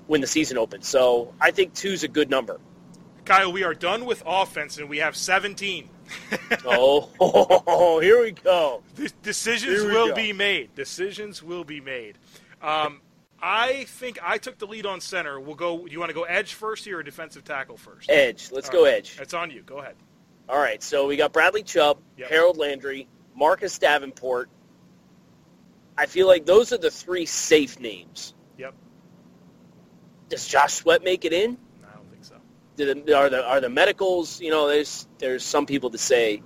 when 0.06 0.20
the 0.20 0.26
season 0.26 0.56
opens. 0.58 0.88
So 0.88 1.34
I 1.40 1.50
think 1.50 1.74
two's 1.74 2.02
a 2.04 2.08
good 2.08 2.30
number. 2.30 2.60
Kyle, 3.24 3.52
we 3.52 3.62
are 3.64 3.74
done 3.74 4.04
with 4.04 4.22
offense, 4.26 4.78
and 4.78 4.88
we 4.88 4.98
have 4.98 5.14
17. 5.16 5.88
oh, 6.66 8.00
here 8.02 8.20
we 8.22 8.32
go. 8.32 8.82
De- 8.96 9.08
Decisions 9.22 9.82
we 9.82 9.86
will 9.92 10.08
go. 10.08 10.14
be 10.14 10.32
made. 10.32 10.74
Decisions 10.74 11.42
will 11.42 11.64
be 11.64 11.80
made. 11.80 12.18
Um, 12.60 13.00
I 13.40 13.84
think 13.84 14.18
I 14.22 14.38
took 14.38 14.58
the 14.58 14.66
lead 14.66 14.86
on 14.86 15.00
center. 15.00 15.38
We'll 15.40 15.54
go. 15.56 15.86
Do 15.86 15.92
you 15.92 15.98
want 15.98 16.10
to 16.10 16.14
go 16.14 16.22
edge 16.24 16.54
first 16.54 16.84
here 16.84 16.98
or 16.98 17.02
defensive 17.02 17.44
tackle 17.44 17.76
first? 17.76 18.10
Edge. 18.10 18.50
Let's 18.52 18.68
All 18.68 18.74
go 18.76 18.84
right. 18.84 18.94
edge. 18.94 19.18
It's 19.20 19.34
on 19.34 19.50
you. 19.50 19.62
Go 19.62 19.78
ahead. 19.78 19.94
All 20.48 20.58
right. 20.58 20.82
So 20.82 21.06
we 21.06 21.16
got 21.16 21.32
Bradley 21.32 21.62
Chubb, 21.62 21.98
Yep. 22.18 22.28
Harold 22.28 22.56
Landry, 22.56 23.08
Marcus 23.34 23.78
Davenport. 23.78 24.48
I 25.96 26.06
feel 26.06 26.26
like 26.26 26.46
those 26.46 26.72
are 26.72 26.78
the 26.78 26.90
three 26.90 27.26
safe 27.26 27.78
names. 27.78 28.34
Yep. 28.58 28.74
Does 30.28 30.46
Josh 30.46 30.74
Sweat 30.74 31.04
make 31.04 31.24
it 31.24 31.32
in? 31.32 31.58
I 31.84 31.96
don't 31.96 32.10
think 32.10 32.24
so. 32.24 32.36
Do 32.76 32.94
the, 32.94 33.16
are 33.16 33.28
the 33.28 33.44
are 33.44 33.60
the 33.60 33.68
medicals? 33.68 34.40
You 34.40 34.50
know, 34.50 34.68
there's 34.68 35.06
there's 35.18 35.44
some 35.44 35.66
people 35.66 35.90
that 35.90 35.98
say 35.98 36.42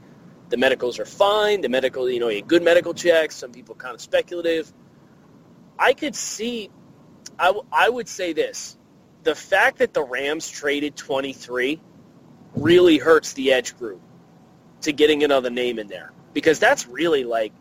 the 0.49 0.57
medicals 0.57 0.99
are 0.99 1.05
fine. 1.05 1.61
The 1.61 1.69
medical, 1.69 2.11
you 2.11 2.21
know, 2.21 2.29
you 2.29 2.43
good 2.43 2.63
medical 2.63 2.95
checks. 2.95 3.37
Some 3.37 3.53
people 3.53 3.75
kind 3.75 3.95
of 3.95 4.01
speculative. 4.01 4.73
I 5.79 5.93
could 5.93 6.17
see. 6.17 6.71
I, 7.39 7.47
w- 7.47 7.67
I 7.71 7.89
would 7.89 8.09
say 8.09 8.33
this: 8.33 8.77
the 9.23 9.35
fact 9.35 9.79
that 9.79 9.95
the 9.95 10.03
Rams 10.03 10.49
traded 10.49 10.97
23 10.97 11.81
really 12.55 12.99
hurts 12.99 13.35
the 13.35 13.53
edge 13.53 13.77
group 13.77 14.01
to 14.81 14.93
getting 14.93 15.23
another 15.23 15.51
name 15.51 15.79
in 15.79 15.87
there 15.87 16.13
because 16.37 16.59
that's 16.59 16.87
really 16.87 17.25
like 17.25 17.55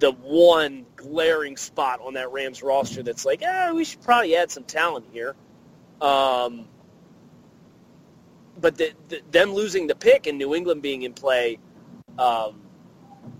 the 0.00 0.10
one 0.10 0.84
glaring 0.96 1.56
spot 1.56 2.00
on 2.04 2.14
that 2.14 2.32
Rams 2.32 2.60
roster 2.60 3.04
that's 3.04 3.24
like, 3.24 3.44
ah, 3.46 3.70
we 3.72 3.84
should 3.84 4.02
probably 4.02 4.34
add 4.34 4.50
some 4.50 4.64
talent 4.64 5.06
here. 5.12 5.36
Um, 6.00 6.66
but 8.58 8.76
the, 8.76 8.92
the, 9.06 9.20
them 9.30 9.54
losing 9.54 9.86
the 9.86 9.94
pick 9.94 10.26
and 10.26 10.36
New 10.36 10.52
England 10.52 10.82
being 10.82 11.02
in 11.02 11.12
play, 11.12 11.60
um, 12.18 12.60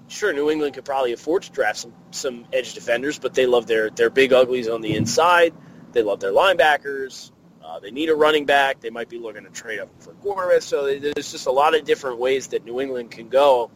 sure, 0.06 0.32
New 0.32 0.48
England 0.48 0.74
could 0.74 0.84
probably 0.84 1.12
afford 1.12 1.42
to 1.42 1.50
draft 1.50 1.78
some, 1.78 1.92
some 2.12 2.46
edge 2.52 2.74
defenders, 2.74 3.18
but 3.18 3.34
they 3.34 3.46
love 3.46 3.66
their, 3.66 3.90
their 3.90 4.10
big 4.10 4.32
uglies 4.32 4.68
on 4.68 4.80
the 4.80 4.94
inside. 4.94 5.54
They 5.90 6.04
love 6.04 6.20
their 6.20 6.30
linebackers. 6.30 7.32
Uh, 7.64 7.80
they 7.80 7.90
need 7.90 8.10
a 8.10 8.14
running 8.14 8.44
back. 8.44 8.78
They 8.78 8.90
might 8.90 9.08
be 9.08 9.18
looking 9.18 9.42
to 9.42 9.50
trade 9.50 9.80
up 9.80 9.88
for 9.98 10.12
quarterback. 10.12 10.62
So 10.62 10.86
there's 11.00 11.32
just 11.32 11.48
a 11.48 11.52
lot 11.52 11.74
of 11.74 11.84
different 11.84 12.20
ways 12.20 12.46
that 12.48 12.64
New 12.64 12.80
England 12.80 13.10
can 13.10 13.28
go. 13.28 13.72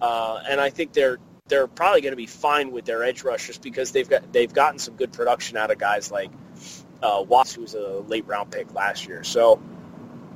Uh, 0.00 0.42
and 0.48 0.60
I 0.60 0.70
think 0.70 0.92
they're 0.92 1.18
they're 1.48 1.66
probably 1.66 2.00
going 2.00 2.12
to 2.12 2.16
be 2.16 2.26
fine 2.26 2.72
with 2.72 2.86
their 2.86 3.02
edge 3.02 3.22
rushers 3.22 3.58
because 3.58 3.92
they've 3.92 4.08
got 4.08 4.32
they've 4.32 4.52
gotten 4.52 4.78
some 4.78 4.96
good 4.96 5.12
production 5.12 5.56
out 5.56 5.70
of 5.70 5.78
guys 5.78 6.10
like 6.10 6.30
uh, 7.02 7.22
Watts, 7.26 7.54
who 7.54 7.62
was 7.62 7.74
a 7.74 7.98
late 8.00 8.26
round 8.26 8.50
pick 8.50 8.72
last 8.74 9.06
year. 9.06 9.24
So 9.24 9.60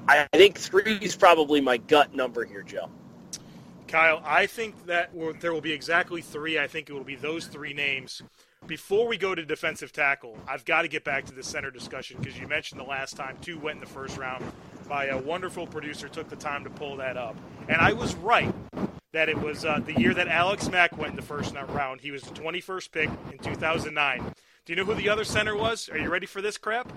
I 0.06 0.26
think 0.32 0.58
three 0.58 0.98
is 1.00 1.16
probably 1.16 1.60
my 1.60 1.78
gut 1.78 2.14
number 2.14 2.44
here, 2.44 2.62
Joe. 2.62 2.90
Kyle, 3.88 4.22
I 4.24 4.46
think 4.46 4.86
that 4.86 5.10
there 5.40 5.52
will 5.52 5.62
be 5.62 5.72
exactly 5.72 6.20
three. 6.20 6.58
I 6.58 6.66
think 6.66 6.90
it 6.90 6.92
will 6.92 7.04
be 7.04 7.14
those 7.14 7.46
three 7.46 7.72
names. 7.72 8.22
Before 8.66 9.06
we 9.06 9.16
go 9.16 9.34
to 9.34 9.44
defensive 9.44 9.92
tackle, 9.92 10.36
I've 10.46 10.64
got 10.66 10.82
to 10.82 10.88
get 10.88 11.04
back 11.04 11.24
to 11.26 11.34
the 11.34 11.42
center 11.42 11.70
discussion 11.70 12.18
because 12.20 12.38
you 12.38 12.46
mentioned 12.46 12.78
the 12.78 12.84
last 12.84 13.16
time 13.16 13.38
two 13.40 13.58
went 13.58 13.76
in 13.76 13.80
the 13.80 13.86
first 13.86 14.18
round. 14.18 14.44
My 14.90 15.06
a 15.06 15.18
wonderful 15.18 15.66
producer 15.66 16.08
took 16.08 16.28
the 16.28 16.36
time 16.36 16.64
to 16.64 16.70
pull 16.70 16.96
that 16.96 17.16
up, 17.16 17.36
and 17.68 17.80
I 17.80 17.94
was 17.94 18.14
right 18.16 18.52
that 19.12 19.28
it 19.28 19.38
was 19.40 19.64
uh, 19.64 19.80
the 19.84 19.98
year 19.98 20.12
that 20.14 20.28
Alex 20.28 20.68
Mack 20.68 20.96
went 20.96 21.10
in 21.10 21.16
the 21.16 21.22
first 21.22 21.54
round. 21.54 22.00
He 22.00 22.10
was 22.10 22.22
the 22.22 22.34
21st 22.34 22.92
pick 22.92 23.10
in 23.32 23.38
2009. 23.38 24.32
Do 24.64 24.72
you 24.72 24.76
know 24.76 24.84
who 24.84 24.94
the 24.94 25.08
other 25.08 25.24
center 25.24 25.56
was? 25.56 25.88
Are 25.88 25.98
you 25.98 26.10
ready 26.10 26.26
for 26.26 26.42
this 26.42 26.58
crap? 26.58 26.96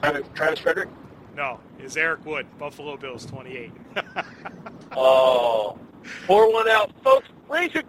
Travis 0.00 0.60
Frederick? 0.60 0.88
No, 1.36 1.60
it's 1.78 1.96
Eric 1.96 2.24
Wood, 2.24 2.46
Buffalo 2.58 2.96
Bills, 2.96 3.26
28. 3.26 3.72
oh, 4.96 5.78
pour 6.26 6.52
one 6.52 6.68
out, 6.68 6.90
folks. 7.02 7.28
Raise 7.48 7.72
your 7.74 7.82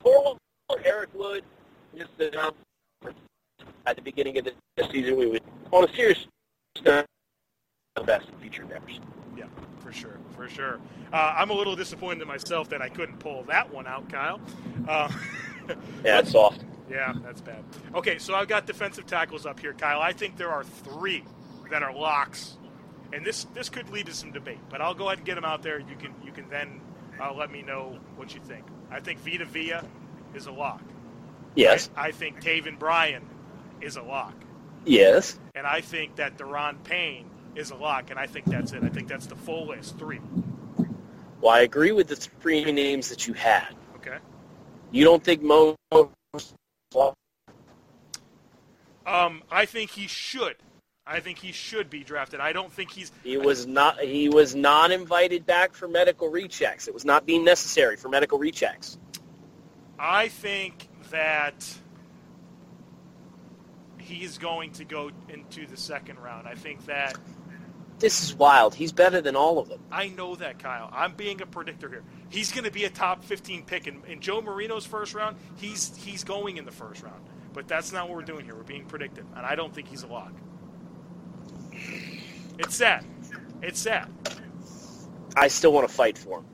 pour 0.00 0.24
one. 0.24 0.36
Eric 0.84 1.10
Wood. 1.14 1.42
Just 1.96 2.10
at 3.86 3.96
the 3.96 4.02
beginning 4.02 4.38
of 4.38 4.44
the 4.44 4.52
season, 4.90 5.16
we 5.16 5.26
would 5.26 5.42
on 5.72 5.88
a 5.88 5.92
serious 5.94 6.26
the 7.96 8.02
best 8.02 8.28
featured 8.40 8.68
members. 8.68 9.00
Yeah, 9.36 9.46
for 9.80 9.92
sure, 9.92 10.18
for 10.36 10.48
sure. 10.48 10.78
Uh, 11.12 11.34
I'm 11.36 11.50
a 11.50 11.54
little 11.54 11.74
disappointed 11.74 12.22
in 12.22 12.28
myself 12.28 12.68
that 12.70 12.80
I 12.80 12.88
couldn't 12.88 13.18
pull 13.18 13.42
that 13.44 13.72
one 13.72 13.86
out, 13.86 14.08
Kyle. 14.08 14.40
Uh, 14.88 15.10
yeah, 16.04 16.20
it's 16.20 16.32
soft. 16.32 16.64
Yeah, 16.88 17.14
that's 17.24 17.40
bad. 17.40 17.64
Okay, 17.94 18.18
so 18.18 18.34
I've 18.34 18.48
got 18.48 18.66
defensive 18.66 19.06
tackles 19.06 19.46
up 19.46 19.60
here, 19.60 19.72
Kyle. 19.72 20.00
I 20.00 20.12
think 20.12 20.36
there 20.36 20.50
are 20.50 20.64
three 20.64 21.24
that 21.70 21.82
are 21.82 21.94
locks, 21.94 22.56
and 23.12 23.24
this 23.24 23.44
this 23.54 23.68
could 23.68 23.88
lead 23.90 24.06
to 24.06 24.14
some 24.14 24.32
debate. 24.32 24.58
But 24.68 24.80
I'll 24.80 24.94
go 24.94 25.06
ahead 25.06 25.18
and 25.18 25.26
get 25.26 25.36
them 25.36 25.44
out 25.44 25.62
there. 25.62 25.78
You 25.78 25.96
can 25.98 26.14
you 26.24 26.32
can 26.32 26.48
then 26.48 26.80
uh, 27.20 27.32
let 27.32 27.50
me 27.50 27.62
know 27.62 27.98
what 28.16 28.34
you 28.34 28.40
think. 28.40 28.64
I 28.90 29.00
think 29.00 29.20
Vita 29.20 29.44
Vea 29.44 29.80
is 30.34 30.46
a 30.46 30.52
lock. 30.52 30.82
Yes. 31.54 31.90
I, 31.96 32.08
I 32.08 32.10
think 32.12 32.40
Taven 32.40 32.78
Bryan 32.78 33.24
is 33.80 33.96
a 33.96 34.02
lock. 34.02 34.34
Yes. 34.84 35.38
And 35.54 35.66
I 35.66 35.80
think 35.80 36.16
that 36.16 36.38
Daron 36.38 36.82
Payne 36.82 37.29
is 37.54 37.70
a 37.70 37.76
lock, 37.76 38.10
and 38.10 38.18
I 38.18 38.26
think 38.26 38.46
that's 38.46 38.72
it. 38.72 38.82
I 38.82 38.88
think 38.88 39.08
that's 39.08 39.26
the 39.26 39.36
full 39.36 39.68
list, 39.68 39.98
three. 39.98 40.20
Well, 41.40 41.52
I 41.52 41.60
agree 41.60 41.92
with 41.92 42.08
the 42.08 42.16
three 42.16 42.70
names 42.70 43.08
that 43.08 43.26
you 43.26 43.34
had. 43.34 43.68
Okay. 43.96 44.18
You 44.90 45.04
don't 45.04 45.22
think 45.22 45.42
Mo? 45.42 45.76
Um, 49.06 49.42
I 49.50 49.64
think 49.66 49.90
he 49.90 50.06
should. 50.06 50.56
I 51.06 51.20
think 51.20 51.38
he 51.38 51.50
should 51.50 51.90
be 51.90 52.04
drafted. 52.04 52.40
I 52.40 52.52
don't 52.52 52.72
think 52.72 52.92
he's. 52.92 53.10
He 53.24 53.36
was 53.36 53.66
not. 53.66 54.00
He 54.00 54.28
was 54.28 54.54
not 54.54 54.92
invited 54.92 55.46
back 55.46 55.72
for 55.72 55.88
medical 55.88 56.30
rechecks. 56.30 56.86
It 56.86 56.94
was 56.94 57.04
not 57.04 57.26
being 57.26 57.44
necessary 57.44 57.96
for 57.96 58.08
medical 58.08 58.38
rechecks. 58.38 58.98
I 59.98 60.28
think 60.28 60.88
that 61.10 61.66
he's 63.98 64.38
going 64.38 64.72
to 64.72 64.84
go 64.84 65.10
into 65.28 65.66
the 65.66 65.76
second 65.76 66.18
round. 66.18 66.46
I 66.46 66.54
think 66.54 66.86
that 66.86 67.18
this 68.00 68.22
is 68.22 68.34
wild. 68.34 68.74
He's 68.74 68.92
better 68.92 69.20
than 69.20 69.36
all 69.36 69.58
of 69.58 69.68
them. 69.68 69.80
I 69.92 70.08
know 70.08 70.34
that, 70.36 70.58
Kyle. 70.58 70.90
I'm 70.92 71.12
being 71.14 71.40
a 71.42 71.46
predictor 71.46 71.88
here. 71.88 72.02
He's 72.30 72.50
going 72.50 72.64
to 72.64 72.70
be 72.70 72.84
a 72.84 72.90
top 72.90 73.22
15 73.22 73.64
pick 73.64 73.86
in, 73.86 74.02
in 74.08 74.20
Joe 74.20 74.40
Marino's 74.40 74.86
first 74.86 75.14
round. 75.14 75.36
He's 75.56 75.94
he's 75.96 76.24
going 76.24 76.56
in 76.56 76.64
the 76.64 76.72
first 76.72 77.02
round. 77.02 77.22
But 77.52 77.68
that's 77.68 77.92
not 77.92 78.08
what 78.08 78.16
we're 78.16 78.24
doing 78.24 78.44
here. 78.44 78.54
We're 78.54 78.62
being 78.62 78.84
predictive, 78.84 79.26
and 79.36 79.44
I 79.44 79.54
don't 79.54 79.74
think 79.74 79.88
he's 79.88 80.02
a 80.02 80.06
lock. 80.06 80.32
It's 82.58 82.74
sad. 82.74 83.04
It's 83.62 83.80
sad. 83.80 84.08
I 85.36 85.48
still 85.48 85.72
want 85.72 85.88
to 85.88 85.94
fight 85.94 86.16
for 86.16 86.38
him. 86.38 86.44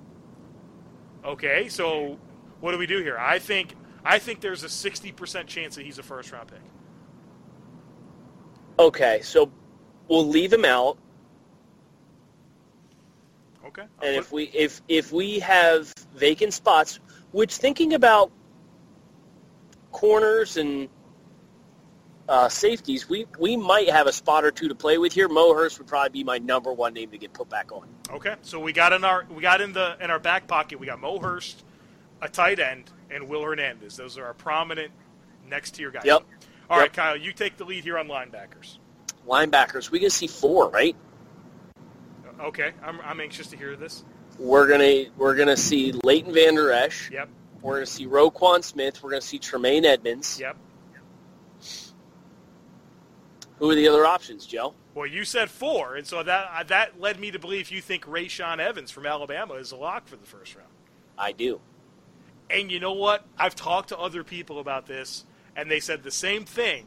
Okay, 1.24 1.68
so 1.68 2.18
what 2.60 2.72
do 2.72 2.78
we 2.78 2.86
do 2.86 3.02
here? 3.02 3.18
I 3.18 3.38
think 3.38 3.74
I 4.04 4.18
think 4.18 4.40
there's 4.40 4.62
a 4.62 4.68
60% 4.68 5.46
chance 5.46 5.74
that 5.74 5.84
he's 5.84 5.98
a 5.98 6.02
first 6.02 6.32
round 6.32 6.48
pick. 6.48 6.60
Okay, 8.78 9.20
so 9.22 9.50
we'll 10.08 10.28
leave 10.28 10.52
him 10.52 10.64
out. 10.64 10.98
Okay. 13.78 13.88
and 14.02 14.16
if 14.16 14.32
we 14.32 14.44
if 14.44 14.80
if 14.88 15.12
we 15.12 15.40
have 15.40 15.92
vacant 16.14 16.54
spots, 16.54 16.98
which 17.32 17.56
thinking 17.56 17.92
about 17.92 18.30
corners 19.92 20.56
and 20.56 20.88
uh, 22.28 22.48
safeties, 22.48 23.08
we 23.08 23.26
we 23.38 23.56
might 23.56 23.88
have 23.90 24.06
a 24.06 24.12
spot 24.12 24.44
or 24.44 24.50
two 24.50 24.68
to 24.68 24.74
play 24.74 24.98
with 24.98 25.12
here. 25.12 25.28
Mo 25.28 25.54
Hurst 25.54 25.78
would 25.78 25.86
probably 25.86 26.10
be 26.10 26.24
my 26.24 26.38
number 26.38 26.72
one 26.72 26.94
name 26.94 27.10
to 27.10 27.18
get 27.18 27.32
put 27.32 27.48
back 27.48 27.70
on. 27.70 27.88
Okay, 28.10 28.36
so 28.42 28.58
we 28.58 28.72
got 28.72 28.92
in 28.92 29.04
our 29.04 29.26
we 29.30 29.42
got 29.42 29.60
in 29.60 29.72
the 29.72 29.96
in 30.00 30.10
our 30.10 30.18
back 30.18 30.46
pocket. 30.46 30.80
We 30.80 30.86
got 30.86 31.00
Mo 31.00 31.18
Hurst, 31.18 31.62
a 32.22 32.28
tight 32.28 32.58
end, 32.58 32.90
and 33.10 33.28
Will 33.28 33.42
Hernandez. 33.42 33.96
Those 33.96 34.16
are 34.18 34.24
our 34.24 34.34
prominent 34.34 34.92
next 35.48 35.72
tier 35.72 35.90
guys. 35.90 36.04
Yep. 36.04 36.22
All 36.68 36.78
yep. 36.78 36.82
right, 36.84 36.92
Kyle, 36.92 37.16
you 37.16 37.32
take 37.32 37.56
the 37.58 37.64
lead 37.64 37.84
here 37.84 37.98
on 37.98 38.08
linebackers. 38.08 38.78
Linebackers, 39.26 39.90
we 39.90 40.00
can 40.00 40.10
see 40.10 40.26
four, 40.26 40.68
right? 40.70 40.96
Okay, 42.40 42.72
I'm, 42.82 43.00
I'm 43.00 43.20
anxious 43.20 43.46
to 43.48 43.56
hear 43.56 43.76
this. 43.76 44.04
We're 44.38 44.68
gonna 44.68 45.04
we're 45.16 45.34
gonna 45.34 45.56
see 45.56 45.92
Leighton 46.04 46.34
Vander 46.34 46.70
Esch. 46.70 47.10
Yep. 47.10 47.28
We're 47.62 47.74
gonna 47.74 47.86
see 47.86 48.06
Roquan 48.06 48.62
Smith. 48.62 49.02
We're 49.02 49.10
gonna 49.10 49.22
see 49.22 49.38
Tremaine 49.38 49.84
Edmunds. 49.84 50.38
Yep. 50.38 50.56
Who 53.58 53.70
are 53.70 53.74
the 53.74 53.88
other 53.88 54.04
options, 54.04 54.44
Joe? 54.44 54.74
Well, 54.94 55.06
you 55.06 55.24
said 55.24 55.50
four, 55.50 55.96
and 55.96 56.06
so 56.06 56.22
that 56.22 56.50
uh, 56.54 56.62
that 56.64 57.00
led 57.00 57.18
me 57.18 57.30
to 57.30 57.38
believe 57.38 57.70
you 57.70 57.80
think 57.80 58.04
Rashaan 58.04 58.58
Evans 58.58 58.90
from 58.90 59.06
Alabama 59.06 59.54
is 59.54 59.72
a 59.72 59.76
lock 59.76 60.06
for 60.06 60.16
the 60.16 60.26
first 60.26 60.54
round. 60.54 60.68
I 61.18 61.32
do. 61.32 61.60
And 62.50 62.70
you 62.70 62.78
know 62.78 62.92
what? 62.92 63.24
I've 63.38 63.54
talked 63.54 63.88
to 63.88 63.98
other 63.98 64.22
people 64.22 64.58
about 64.58 64.86
this, 64.86 65.24
and 65.56 65.70
they 65.70 65.80
said 65.80 66.02
the 66.02 66.10
same 66.10 66.44
thing. 66.44 66.86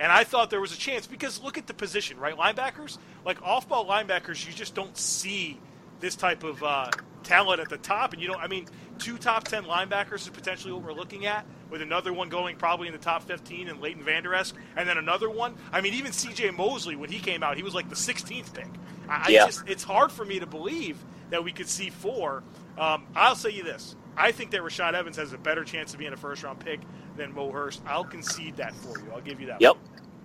And 0.00 0.12
I 0.12 0.24
thought 0.24 0.50
there 0.50 0.60
was 0.60 0.72
a 0.72 0.78
chance 0.78 1.06
because 1.06 1.42
look 1.42 1.58
at 1.58 1.66
the 1.66 1.74
position, 1.74 2.18
right? 2.18 2.36
Linebackers, 2.36 2.98
like 3.24 3.42
off-ball 3.42 3.86
linebackers, 3.86 4.46
you 4.46 4.52
just 4.52 4.74
don't 4.74 4.96
see 4.96 5.58
this 6.00 6.14
type 6.14 6.44
of 6.44 6.62
uh, 6.62 6.90
talent 7.24 7.60
at 7.60 7.68
the 7.68 7.78
top. 7.78 8.12
And 8.12 8.22
you 8.22 8.28
don't, 8.28 8.40
I 8.40 8.46
mean, 8.46 8.66
two 8.98 9.18
top 9.18 9.44
10 9.44 9.64
linebackers 9.64 10.20
is 10.20 10.28
potentially 10.28 10.72
what 10.72 10.82
we're 10.82 10.92
looking 10.92 11.26
at, 11.26 11.44
with 11.70 11.82
another 11.82 12.12
one 12.12 12.28
going 12.28 12.56
probably 12.56 12.86
in 12.86 12.92
the 12.92 12.98
top 12.98 13.24
15 13.24 13.68
and 13.68 13.80
Leighton 13.80 14.02
Vander 14.02 14.34
Esch, 14.34 14.52
and 14.76 14.88
then 14.88 14.98
another 14.98 15.28
one. 15.28 15.56
I 15.72 15.80
mean, 15.80 15.94
even 15.94 16.12
C.J. 16.12 16.52
Mosley, 16.52 16.96
when 16.96 17.10
he 17.10 17.18
came 17.18 17.42
out, 17.42 17.56
he 17.56 17.62
was 17.62 17.74
like 17.74 17.88
the 17.88 17.96
16th 17.96 18.54
pick. 18.54 18.68
I, 19.08 19.30
yeah. 19.30 19.42
I 19.42 19.46
just, 19.46 19.68
it's 19.68 19.84
hard 19.84 20.12
for 20.12 20.24
me 20.24 20.40
to 20.40 20.46
believe 20.46 20.98
that 21.30 21.42
we 21.42 21.52
could 21.52 21.68
see 21.68 21.90
four. 21.90 22.42
Um, 22.78 23.06
I'll 23.14 23.34
say 23.34 23.50
you 23.50 23.64
this. 23.64 23.96
I 24.16 24.32
think 24.32 24.50
that 24.50 24.62
Rashad 24.62 24.94
Evans 24.94 25.16
has 25.16 25.32
a 25.32 25.38
better 25.38 25.64
chance 25.64 25.92
of 25.92 26.00
being 26.00 26.12
a 26.12 26.16
first 26.16 26.42
round 26.42 26.58
pick 26.60 26.80
than 27.18 27.34
Mo 27.34 27.50
Hurst. 27.50 27.82
I'll 27.86 28.04
concede 28.04 28.56
that 28.56 28.74
for 28.74 28.98
you. 28.98 29.10
I'll 29.12 29.20
give 29.20 29.40
you 29.40 29.48
that. 29.48 29.60
Yep. 29.60 29.76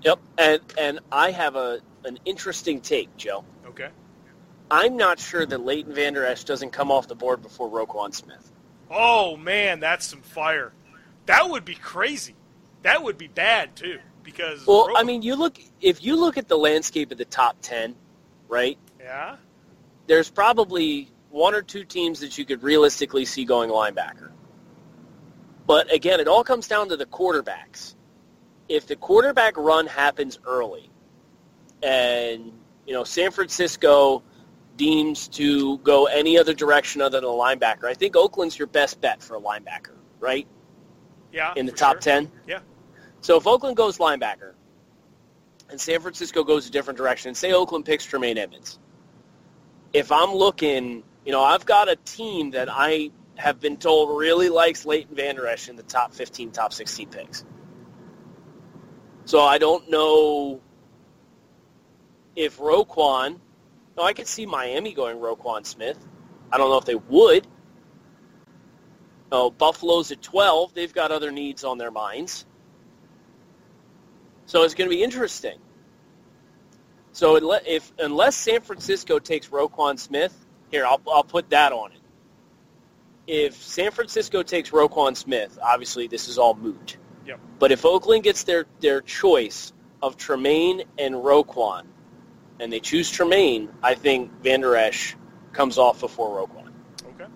Yep. 0.03 0.19
And 0.37 0.61
and 0.77 0.99
I 1.11 1.31
have 1.31 1.55
a 1.55 1.81
an 2.05 2.19
interesting 2.25 2.79
take, 2.79 3.15
Joe. 3.17 3.43
Okay. 3.67 3.89
I'm 4.71 4.95
not 4.97 5.19
sure 5.19 5.45
that 5.45 5.57
Leighton 5.59 5.93
Vander 5.93 6.25
Esch 6.25 6.43
doesn't 6.45 6.71
come 6.71 6.91
off 6.91 7.07
the 7.07 7.15
board 7.15 7.41
before 7.41 7.69
Roquan 7.69 8.13
Smith. 8.13 8.51
Oh 8.89 9.35
man, 9.35 9.79
that's 9.79 10.05
some 10.05 10.21
fire. 10.21 10.71
That 11.25 11.49
would 11.49 11.65
be 11.65 11.75
crazy. 11.75 12.35
That 12.83 13.03
would 13.03 13.17
be 13.17 13.27
bad 13.27 13.75
too, 13.75 13.99
because 14.23 14.65
well, 14.67 14.89
Ro- 14.89 14.95
I 14.95 15.03
mean, 15.03 15.21
you 15.21 15.35
look 15.35 15.57
if 15.81 16.03
you 16.03 16.15
look 16.15 16.37
at 16.37 16.47
the 16.47 16.57
landscape 16.57 17.11
of 17.11 17.17
the 17.17 17.25
top 17.25 17.57
ten, 17.61 17.95
right? 18.47 18.77
Yeah. 18.99 19.37
There's 20.07 20.29
probably 20.29 21.09
one 21.29 21.55
or 21.55 21.61
two 21.61 21.85
teams 21.85 22.19
that 22.19 22.37
you 22.37 22.45
could 22.45 22.61
realistically 22.61 23.25
see 23.25 23.45
going 23.45 23.69
linebacker. 23.69 24.32
But 25.65 25.93
again, 25.93 26.19
it 26.19 26.27
all 26.27 26.43
comes 26.43 26.67
down 26.67 26.89
to 26.89 26.97
the 26.97 27.05
quarterbacks. 27.05 27.95
If 28.67 28.87
the 28.87 28.95
quarterback 28.95 29.57
run 29.57 29.87
happens 29.87 30.39
early, 30.45 30.89
and 31.81 32.51
you 32.85 32.93
know 32.93 33.03
San 33.03 33.31
Francisco 33.31 34.23
deems 34.75 35.27
to 35.27 35.77
go 35.79 36.05
any 36.05 36.37
other 36.37 36.53
direction 36.53 37.01
other 37.01 37.21
than 37.21 37.29
a 37.29 37.33
linebacker, 37.33 37.85
I 37.85 37.93
think 37.93 38.15
Oakland's 38.15 38.57
your 38.57 38.67
best 38.67 38.99
bet 39.01 39.21
for 39.21 39.35
a 39.35 39.39
linebacker, 39.39 39.95
right? 40.19 40.47
Yeah. 41.31 41.53
In 41.55 41.65
the 41.65 41.71
top 41.71 41.95
sure. 41.95 42.01
ten. 42.01 42.31
Yeah. 42.47 42.59
So 43.21 43.37
if 43.37 43.47
Oakland 43.47 43.77
goes 43.77 43.97
linebacker, 43.97 44.53
and 45.69 45.79
San 45.79 45.99
Francisco 46.01 46.43
goes 46.43 46.67
a 46.67 46.71
different 46.71 46.97
direction, 46.97 47.29
and 47.29 47.37
say 47.37 47.53
Oakland 47.53 47.85
picks 47.85 48.05
Tremaine 48.05 48.37
Edmunds, 48.37 48.79
if 49.93 50.11
I'm 50.11 50.33
looking, 50.33 51.03
you 51.25 51.31
know, 51.31 51.43
I've 51.43 51.65
got 51.65 51.89
a 51.89 51.95
team 51.95 52.51
that 52.51 52.67
I 52.69 53.11
have 53.35 53.59
been 53.59 53.77
told 53.77 54.17
really 54.17 54.49
likes 54.49 54.85
Leighton 54.85 55.15
Vander 55.15 55.47
Esch 55.47 55.69
in 55.69 55.75
the 55.75 55.83
top 55.83 56.13
15, 56.13 56.51
top 56.51 56.73
16 56.73 57.09
picks. 57.09 57.45
So 59.25 59.41
I 59.41 59.57
don't 59.57 59.89
know 59.89 60.61
if 62.35 62.57
Roquan. 62.57 63.39
No, 63.97 64.03
I 64.03 64.13
could 64.13 64.27
see 64.27 64.45
Miami 64.45 64.93
going 64.93 65.17
Roquan 65.17 65.65
Smith. 65.65 65.97
I 66.51 66.57
don't 66.57 66.69
know 66.69 66.77
if 66.77 66.85
they 66.85 66.95
would. 66.95 67.47
No, 69.31 69.49
Buffalo's 69.49 70.11
at 70.11 70.21
12. 70.21 70.73
They've 70.73 70.93
got 70.93 71.11
other 71.11 71.31
needs 71.31 71.63
on 71.63 71.77
their 71.77 71.91
minds. 71.91 72.45
So 74.45 74.63
it's 74.63 74.75
going 74.75 74.89
to 74.89 74.95
be 74.95 75.03
interesting. 75.03 75.57
So 77.13 77.59
if 77.65 77.93
unless 77.99 78.35
San 78.35 78.61
Francisco 78.61 79.19
takes 79.19 79.47
Roquan 79.47 79.97
Smith, 79.99 80.35
here 80.71 80.85
I'll 80.85 81.01
I'll 81.07 81.23
put 81.23 81.49
that 81.51 81.71
on 81.71 81.91
it. 81.91 82.02
If 83.27 83.55
San 83.55 83.91
Francisco 83.91 84.43
takes 84.43 84.71
Roquan 84.71 85.15
Smith, 85.15 85.57
obviously 85.61 86.07
this 86.07 86.27
is 86.27 86.37
all 86.37 86.55
moot. 86.55 86.97
Yep. 87.25 87.39
But 87.59 87.71
if 87.71 87.85
Oakland 87.85 88.23
gets 88.23 88.43
their 88.43 88.65
their 88.81 89.01
choice 89.01 89.71
of 90.01 90.17
Tremaine 90.17 90.83
and 90.97 91.15
Roquan, 91.15 91.85
and 92.59 92.71
they 92.71 92.79
choose 92.79 93.09
Tremaine, 93.09 93.69
I 93.81 93.95
think 93.95 94.31
Vander 94.41 94.75
Esch 94.75 95.15
comes 95.53 95.77
off 95.77 96.01
before 96.01 96.45
Roquan. 96.45 96.71
Okay. 97.15 97.31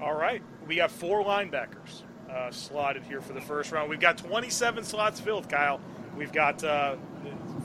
All 0.00 0.14
right. 0.14 0.42
We 0.66 0.76
got 0.76 0.90
four 0.90 1.22
linebackers 1.24 2.02
uh, 2.30 2.50
slotted 2.50 3.02
here 3.02 3.20
for 3.20 3.32
the 3.32 3.40
first 3.40 3.72
round. 3.72 3.90
We've 3.90 4.00
got 4.00 4.18
27 4.18 4.84
slots 4.84 5.20
filled, 5.20 5.48
Kyle. 5.48 5.80
We've 6.16 6.32
got 6.32 6.62
uh, 6.64 6.96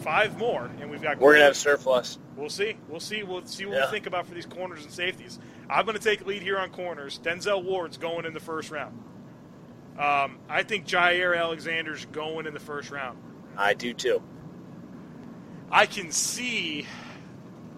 five 0.02 0.38
more, 0.38 0.70
and 0.80 0.90
we've 0.90 1.02
got. 1.02 1.20
We're 1.20 1.34
gonna 1.34 1.46
have 1.46 1.56
surplus. 1.58 2.18
We'll 2.36 2.50
see. 2.50 2.76
We'll 2.90 3.00
see. 3.00 3.24
We'll 3.24 3.46
see 3.46 3.66
what 3.66 3.76
Yeah. 3.78 3.86
we 3.86 3.92
think 3.92 4.08
about 4.08 4.28
for 4.28 4.34
these 4.34 4.46
corners 4.46 4.84
and 4.84 4.92
safeties. 4.92 5.40
I'm 5.70 5.86
going 5.86 5.98
to 5.98 6.04
take 6.04 6.26
lead 6.28 6.42
here 6.42 6.58
on 6.60 6.70
corners. 6.70 7.20
Denzel 7.24 7.64
Ward's 7.64 7.98
going 7.98 8.26
in 8.26 8.34
the 8.34 8.40
first 8.42 8.72
round. 8.72 9.02
Um, 9.98 10.40
I 10.50 10.64
think 10.64 10.86
Jaire 10.86 11.38
Alexander's 11.38 12.06
going 12.08 12.46
in 12.46 12.54
the 12.54 12.60
first 12.60 12.92
round. 12.92 13.18
I 13.58 13.74
do 13.74 13.94
too. 13.94 14.22
I 15.72 15.86
can 15.86 16.12
see. 16.12 16.86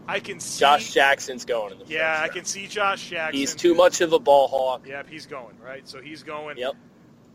I 0.08 0.20
can 0.20 0.40
see. 0.40 0.60
Josh 0.62 0.92
Jackson's 0.94 1.46
going 1.46 1.74
in 1.74 1.80
the 1.80 1.86
Yeah, 1.86 2.20
first 2.22 2.32
I 2.32 2.34
can 2.34 2.46
see 2.46 2.68
Josh 2.68 3.10
Jackson. 3.10 3.40
He's 3.40 3.54
too 3.54 3.76
much 3.76 4.02
of 4.02 4.14
a 4.14 4.20
ball 4.20 4.48
hawk. 4.48 4.88
Yep, 4.88 5.08
he's 5.10 5.26
going 5.28 5.56
right. 5.64 5.88
So 5.88 6.02
he's 6.02 6.24
going. 6.24 6.58
Yep. 6.58 6.74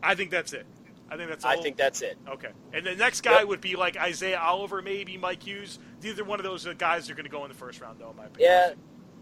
I 0.01 0.15
think 0.15 0.29
that's 0.31 0.51
it. 0.53 0.65
I 1.09 1.17
think 1.17 1.29
that's. 1.29 1.45
I 1.45 1.55
all- 1.55 1.61
think 1.61 1.77
that's 1.77 2.01
it. 2.01 2.17
Okay. 2.27 2.49
And 2.73 2.85
the 2.85 2.95
next 2.95 3.21
guy 3.21 3.39
Yep. 3.39 3.47
would 3.47 3.61
be 3.61 3.75
like 3.75 3.97
Isaiah 3.97 4.39
Oliver, 4.39 4.81
maybe 4.81 5.17
Mike 5.17 5.43
Hughes. 5.43 5.77
Neither 6.01 6.23
one 6.23 6.39
of 6.39 6.43
those 6.43 6.65
guys 6.77 7.09
are 7.09 7.13
going 7.15 7.25
to 7.25 7.31
go 7.31 7.43
in 7.45 7.49
the 7.49 7.57
first 7.57 7.79
round, 7.81 7.99
though. 7.99 8.09
In 8.11 8.15
my 8.15 8.25
opinion. 8.25 8.49
Yeah, 8.51 8.73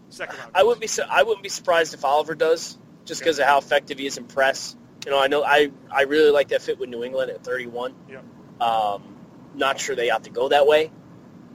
Second 0.08 0.38
round. 0.38 0.52
I 0.54 0.62
wouldn't 0.62 0.80
be 0.80 0.86
su- 0.86 1.02
I 1.08 1.22
wouldn't 1.22 1.42
be 1.42 1.48
surprised 1.48 1.92
if 1.94 2.04
Oliver 2.04 2.34
does, 2.34 2.78
just 3.04 3.20
Okay. 3.20 3.28
because 3.28 3.38
of 3.38 3.46
how 3.46 3.58
effective 3.58 3.98
he 3.98 4.06
is 4.06 4.16
in 4.18 4.24
press. 4.24 4.76
You 5.04 5.10
know, 5.10 5.18
I 5.18 5.26
know 5.26 5.42
I 5.42 5.70
I 5.90 6.02
really 6.02 6.30
like 6.30 6.48
that 6.48 6.62
fit 6.62 6.78
with 6.78 6.88
New 6.88 7.02
England 7.04 7.30
at 7.30 7.42
31. 7.44 7.94
Yep. 8.08 8.24
Um, 8.60 9.16
not 9.54 9.78
sure 9.80 9.94
they 9.96 10.08
have 10.08 10.22
to 10.22 10.30
go 10.30 10.48
that 10.48 10.66
way, 10.66 10.90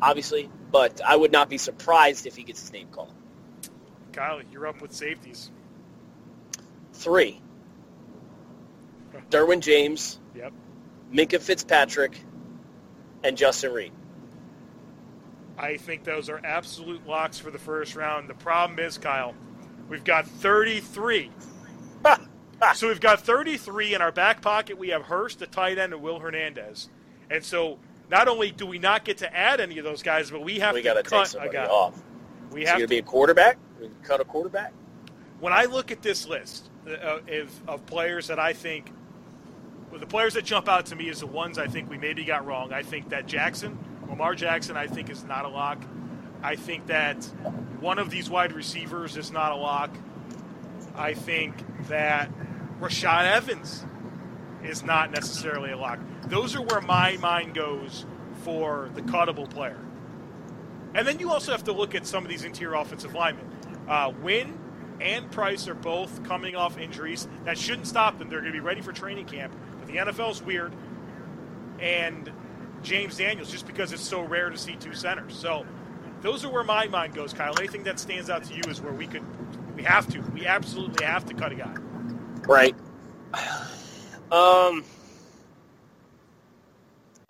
obviously, 0.02 0.50
but 0.72 1.02
I 1.06 1.16
would 1.16 1.32
not 1.32 1.50
be 1.50 1.58
surprised 1.58 2.28
if 2.28 2.36
he 2.36 2.44
gets 2.44 2.60
his 2.62 2.72
name 2.74 2.90
called. 2.92 3.14
Kyle, 4.12 4.42
you're 4.52 4.68
up 4.68 4.82
with 4.82 4.92
safeties. 4.94 5.52
Three. 6.94 7.42
Derwin 9.30 9.62
James, 9.62 10.20
Yep. 10.36 10.54
Minkah 11.14 11.42
Fitzpatrick, 11.42 12.20
and 13.24 13.38
Justin 13.38 13.74
Reid. 13.74 13.92
I 15.58 15.78
think 15.78 16.04
those 16.04 16.30
are 16.30 16.40
absolute 16.44 17.08
locks 17.08 17.40
for 17.40 17.50
the 17.50 17.58
first 17.58 17.96
round. 17.96 18.30
The 18.30 18.36
problem 18.36 18.78
is, 18.80 18.98
Kyle, 18.98 19.34
we've 19.90 20.04
got 20.04 20.28
33. 20.28 21.32
so 22.76 22.88
we've 22.88 23.00
got 23.00 23.22
33 23.22 23.96
in 23.96 24.02
our 24.02 24.12
back 24.12 24.42
pocket. 24.42 24.78
We 24.78 24.90
have 24.90 25.04
Hurst, 25.04 25.40
the 25.40 25.48
tight 25.48 25.80
end, 25.80 25.94
and 25.94 26.02
Will 26.04 26.20
Hernandez. 26.20 26.90
And 27.32 27.44
so 27.44 27.80
not 28.10 28.28
only 28.28 28.52
do 28.52 28.66
we 28.68 28.78
not 28.78 29.04
get 29.04 29.18
to 29.20 29.36
add 29.36 29.60
any 29.60 29.80
of 29.80 29.84
those 29.84 30.04
guys, 30.04 30.30
but 30.30 30.44
we 30.44 30.60
have 30.60 30.76
we 30.76 30.82
to 30.82 30.84
got 30.84 30.94
to 30.94 31.04
cut 31.04 31.26
take 31.32 31.50
a 31.50 31.50
guy. 31.54 31.66
off. 31.66 32.02
We 32.52 32.62
Is 32.64 32.70
have 32.70 32.78
going 32.78 32.88
to 32.88 32.88
to 32.88 32.90
be 32.90 33.00
a 33.00 33.04
quarterback? 33.04 33.58
We 33.82 33.90
cut 34.04 34.20
a 34.22 34.26
quarterback? 34.26 34.74
when 35.40 35.54
I 35.54 35.66
look 35.66 35.92
at 35.92 36.02
this 36.02 36.28
list 36.28 36.70
uh, 36.88 37.20
of, 37.30 37.70
of 37.70 37.86
players 37.86 38.28
that 38.28 38.40
I 38.40 38.54
think, 38.54 38.92
well, 39.90 40.00
the 40.00 40.06
players 40.06 40.34
that 40.34 40.46
jump 40.46 40.68
out 40.68 40.88
to 40.88 40.96
me 40.96 41.10
is 41.10 41.22
the 41.22 41.28
ones 41.28 41.58
I 41.58 41.68
think 41.68 41.90
we 41.90 41.98
maybe 41.98 42.24
got 42.26 42.46
wrong. 42.46 42.74
I 42.74 42.84
think 42.84 43.10
that 43.10 43.26
Jackson, 43.26 43.78
Lamar 44.10 44.36
Jackson, 44.36 44.76
I 44.76 44.88
think 44.88 45.10
is 45.10 45.24
not 45.24 45.46
a 45.46 45.50
lock. 45.50 45.82
I 46.44 46.56
think 46.56 46.88
that 46.88 47.24
one 47.80 48.00
of 48.00 48.10
these 48.10 48.30
wide 48.30 48.54
receivers 48.54 49.18
is 49.18 49.32
not 49.32 49.52
a 49.52 49.56
lock. 49.56 49.96
I 50.96 51.14
think 51.14 51.56
that 51.88 52.30
Rashad 52.80 53.26
Evans 53.32 53.86
is 54.64 54.84
not 54.84 55.12
necessarily 55.12 55.72
a 55.72 55.78
lock. 55.78 56.00
Those 56.26 56.56
are 56.56 56.62
where 56.62 56.82
my 56.82 57.18
mind 57.18 57.54
goes 57.54 58.06
for 58.44 58.90
the 58.94 59.02
cuttable 59.02 59.50
player. 59.50 59.80
And 60.94 61.08
then 61.08 61.20
you 61.20 61.32
also 61.32 61.52
have 61.52 61.64
to 61.66 61.72
look 61.72 61.96
at 61.96 62.06
some 62.06 62.24
of 62.24 62.30
these 62.30 62.44
interior 62.44 62.76
offensive 62.76 63.14
linemen. 63.14 63.46
Uh, 63.88 64.12
Wynn 64.22 64.58
and 65.00 65.30
Price 65.32 65.68
are 65.68 65.76
both 65.76 66.24
coming 66.24 66.56
off 66.56 66.78
injuries. 66.78 67.28
That 67.46 67.58
shouldn't 67.58 67.88
stop 67.88 68.18
them. 68.18 68.30
They're 68.30 68.42
going 68.42 68.52
to 68.52 68.58
be 68.58 68.64
ready 68.64 68.82
for 68.82 68.92
training 68.92 69.26
camp. 69.26 69.54
The 69.88 69.98
NFL's 69.98 70.42
weird. 70.42 70.74
And 71.80 72.32
James 72.84 73.18
Daniels, 73.18 73.52
just 73.52 73.68
because 73.68 73.92
it's 73.92 74.04
so 74.04 74.22
rare 74.22 74.50
to 74.50 74.58
see 74.58 74.76
two 74.76 74.94
centers. 74.94 75.36
So 75.36 75.66
those 76.22 76.46
are 76.46 76.52
where 76.52 76.64
my 76.64 76.88
mind 76.88 77.14
goes, 77.14 77.34
Kyle. 77.34 77.58
Anything 77.58 77.84
that 77.84 78.00
stands 78.00 78.30
out 78.30 78.44
to 78.46 78.54
you 78.54 78.62
is 78.68 78.82
where 78.82 78.94
we 78.94 79.08
could, 79.08 79.24
we 79.76 79.84
have 79.84 80.08
to, 80.12 80.20
we 80.34 80.46
absolutely 80.46 81.06
have 81.06 81.26
to 81.26 81.34
cut 81.34 81.52
a 81.52 81.56
guy. 81.56 81.76
Right. 82.48 82.76
Um, 84.32 84.84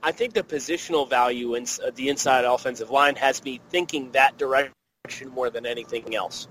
I 0.02 0.12
think 0.12 0.34
the 0.34 0.42
positional 0.42 1.08
value 1.08 1.56
in 1.56 1.66
uh, 1.86 1.92
the 1.94 2.10
inside 2.10 2.46
offensive 2.46 2.90
line 2.90 3.16
has 3.18 3.44
me 3.44 3.62
thinking 3.70 4.12
that 4.12 4.38
direction 4.38 4.74
more 5.30 5.50
than 5.50 5.66
anything 5.66 6.16
else. 6.16 6.48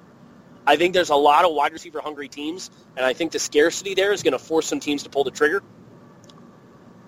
I 0.66 0.76
think 0.76 0.94
there's 0.94 1.10
a 1.10 1.16
lot 1.16 1.44
of 1.44 1.52
wide 1.52 1.72
receiver 1.72 2.00
hungry 2.00 2.28
teams, 2.28 2.70
and 2.96 3.06
I 3.06 3.12
think 3.12 3.32
the 3.32 3.38
scarcity 3.38 3.94
there 3.94 4.12
is 4.12 4.22
going 4.22 4.32
to 4.32 4.38
force 4.38 4.66
some 4.66 4.80
teams 4.80 5.04
to 5.04 5.10
pull 5.10 5.24
the 5.24 5.30
trigger. 5.30 5.62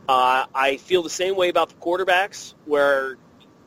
Uh, 0.09 0.47
I 0.55 0.79
feel 0.79 1.03
the 1.03 1.11
same 1.11 1.37
way 1.37 1.51
about 1.51 1.68
the 1.68 1.75
quarterbacks, 1.75 2.55
where 2.64 3.18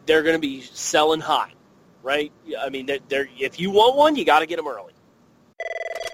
they're 0.07 0.23
going 0.23 0.35
to 0.35 0.39
be 0.39 0.61
selling 0.61 1.19
high, 1.19 1.53
right? 2.01 2.31
I 2.59 2.69
mean, 2.69 2.87
they're, 2.87 2.99
they're, 3.07 3.29
if 3.39 3.59
you 3.59 3.69
want 3.69 3.95
one, 3.95 4.15
you 4.15 4.25
got 4.25 4.39
to 4.39 4.47
get 4.47 4.57
them 4.57 4.67
early. 4.67 4.93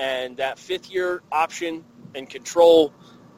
And 0.00 0.38
that 0.38 0.58
fifth 0.58 0.90
year 0.90 1.22
option 1.30 1.84
and 2.14 2.28
control 2.28 2.92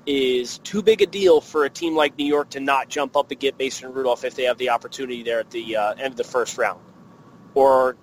is 0.06 0.58
too 0.58 0.80
big 0.80 1.02
a 1.02 1.06
deal 1.06 1.40
for 1.40 1.64
a 1.64 1.70
team 1.70 1.96
like 1.96 2.16
New 2.16 2.24
York 2.24 2.50
to 2.50 2.60
not 2.60 2.88
jump 2.88 3.16
up 3.16 3.32
and 3.32 3.40
get 3.40 3.58
Mason 3.58 3.92
Rudolph 3.92 4.24
if 4.24 4.36
they 4.36 4.44
have 4.44 4.58
the 4.58 4.70
opportunity 4.70 5.24
there 5.24 5.40
at 5.40 5.50
the 5.50 5.76
uh, 5.76 5.94
end 5.94 6.12
of 6.12 6.16
the 6.16 6.24
first 6.24 6.56
round. 6.58 6.80
Or, 7.54 7.96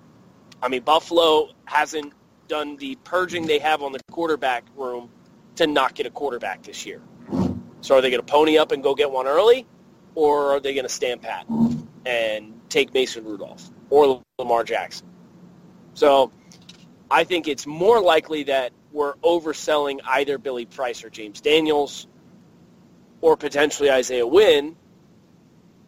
I 0.62 0.68
mean, 0.68 0.82
Buffalo 0.82 1.48
hasn't 1.64 2.12
done 2.48 2.76
the 2.76 2.96
purging 3.02 3.46
they 3.46 3.58
have 3.58 3.82
on 3.82 3.92
the 3.92 4.00
quarterback 4.10 4.64
room 4.76 5.08
to 5.56 5.66
not 5.66 5.94
get 5.94 6.04
a 6.04 6.10
quarterback 6.10 6.62
this 6.62 6.84
year. 6.84 7.00
So 7.80 7.96
are 7.96 8.00
they 8.02 8.10
going 8.10 8.24
to 8.24 8.30
pony 8.30 8.58
up 8.58 8.72
and 8.72 8.82
go 8.82 8.94
get 8.94 9.10
one 9.10 9.26
early, 9.26 9.66
or 10.14 10.52
are 10.56 10.60
they 10.60 10.74
going 10.74 10.84
to 10.84 10.92
stand 10.92 11.22
pat 11.22 11.46
and 12.04 12.60
take 12.68 12.92
Mason 12.92 13.24
Rudolph 13.24 13.70
or 13.88 14.22
Lamar 14.38 14.64
Jackson? 14.64 15.06
So 15.94 16.30
I 17.10 17.24
think 17.24 17.48
it's 17.48 17.66
more 17.66 18.00
likely 18.00 18.44
that 18.44 18.72
we're 18.92 19.14
overselling 19.16 19.98
either 20.04 20.38
Billy 20.38 20.66
Price 20.66 21.04
or 21.04 21.10
James 21.10 21.40
Daniels 21.40 22.06
or 23.20 23.36
potentially 23.36 23.90
Isaiah 23.90 24.26
Wynn 24.26 24.76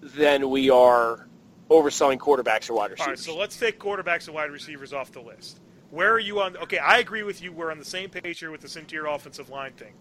than 0.00 0.50
we 0.50 0.70
are 0.70 1.28
overselling 1.70 2.18
quarterbacks 2.18 2.68
or 2.68 2.74
wide 2.74 2.90
receivers. 2.90 3.00
All 3.00 3.08
right, 3.08 3.18
so 3.18 3.36
let's 3.36 3.56
take 3.56 3.78
quarterbacks 3.78 4.26
and 4.26 4.34
wide 4.34 4.50
receivers 4.50 4.92
off 4.92 5.12
the 5.12 5.20
list. 5.20 5.60
Where 5.90 6.12
are 6.12 6.18
you 6.18 6.40
on? 6.40 6.56
Okay, 6.56 6.78
I 6.78 6.98
agree 6.98 7.22
with 7.22 7.42
you. 7.42 7.52
We're 7.52 7.70
on 7.70 7.78
the 7.78 7.84
same 7.84 8.10
page 8.10 8.40
here 8.40 8.50
with 8.50 8.60
this 8.60 8.76
interior 8.76 9.06
offensive 9.06 9.48
line 9.50 9.72
thing. 9.72 9.92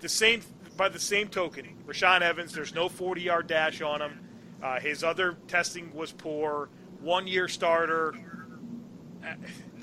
The 0.00 0.08
same, 0.08 0.42
by 0.76 0.88
the 0.88 0.98
same 0.98 1.28
tokening, 1.28 1.76
Rashaan 1.86 2.20
Evans. 2.20 2.52
There's 2.52 2.74
no 2.74 2.88
40-yard 2.88 3.46
dash 3.46 3.80
on 3.80 4.02
him. 4.02 4.20
Uh, 4.62 4.80
his 4.80 5.04
other 5.04 5.36
testing 5.48 5.92
was 5.94 6.12
poor. 6.12 6.68
one 7.00 7.26
year 7.26 7.48
starter. 7.48 8.14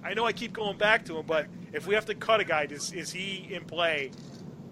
I 0.03 0.13
know 0.13 0.25
I 0.25 0.33
keep 0.33 0.53
going 0.53 0.77
back 0.77 1.05
to 1.05 1.17
him, 1.17 1.25
but 1.25 1.47
if 1.73 1.87
we 1.87 1.95
have 1.95 2.05
to 2.05 2.15
cut 2.15 2.39
a 2.39 2.43
guy, 2.43 2.63
is, 2.69 2.91
is 2.93 3.11
he 3.11 3.47
in 3.51 3.65
play 3.65 4.11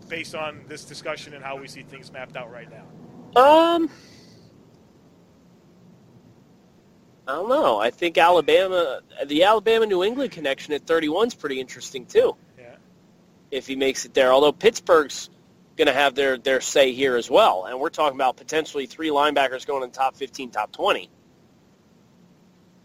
based 0.07 0.35
on 0.35 0.63
this 0.67 0.85
discussion 0.85 1.33
and 1.33 1.43
how 1.43 1.57
we 1.57 1.67
see 1.67 1.83
things 1.83 2.11
mapped 2.11 2.37
out 2.37 2.51
right 2.51 2.67
now? 2.69 2.83
Um, 3.41 3.89
I 7.27 7.33
don't 7.33 7.49
know. 7.49 7.79
I 7.79 7.91
think 7.91 8.17
Alabama, 8.17 9.01
the 9.25 9.43
Alabama 9.43 9.85
New 9.85 10.03
England 10.03 10.31
connection 10.31 10.73
at 10.73 10.87
31 10.87 11.27
is 11.27 11.35
pretty 11.35 11.59
interesting 11.59 12.05
too. 12.05 12.35
Yeah. 12.57 12.75
If 13.51 13.67
he 13.67 13.75
makes 13.75 14.05
it 14.05 14.13
there, 14.13 14.31
although 14.31 14.53
Pittsburgh's 14.53 15.29
going 15.75 15.87
to 15.87 15.93
have 15.93 16.15
their 16.15 16.37
their 16.37 16.61
say 16.61 16.93
here 16.93 17.17
as 17.17 17.29
well, 17.29 17.65
and 17.65 17.79
we're 17.79 17.89
talking 17.89 18.17
about 18.17 18.37
potentially 18.37 18.85
three 18.85 19.09
linebackers 19.09 19.67
going 19.67 19.83
in 19.83 19.91
top 19.91 20.15
15, 20.15 20.51
top 20.51 20.71
20. 20.71 21.09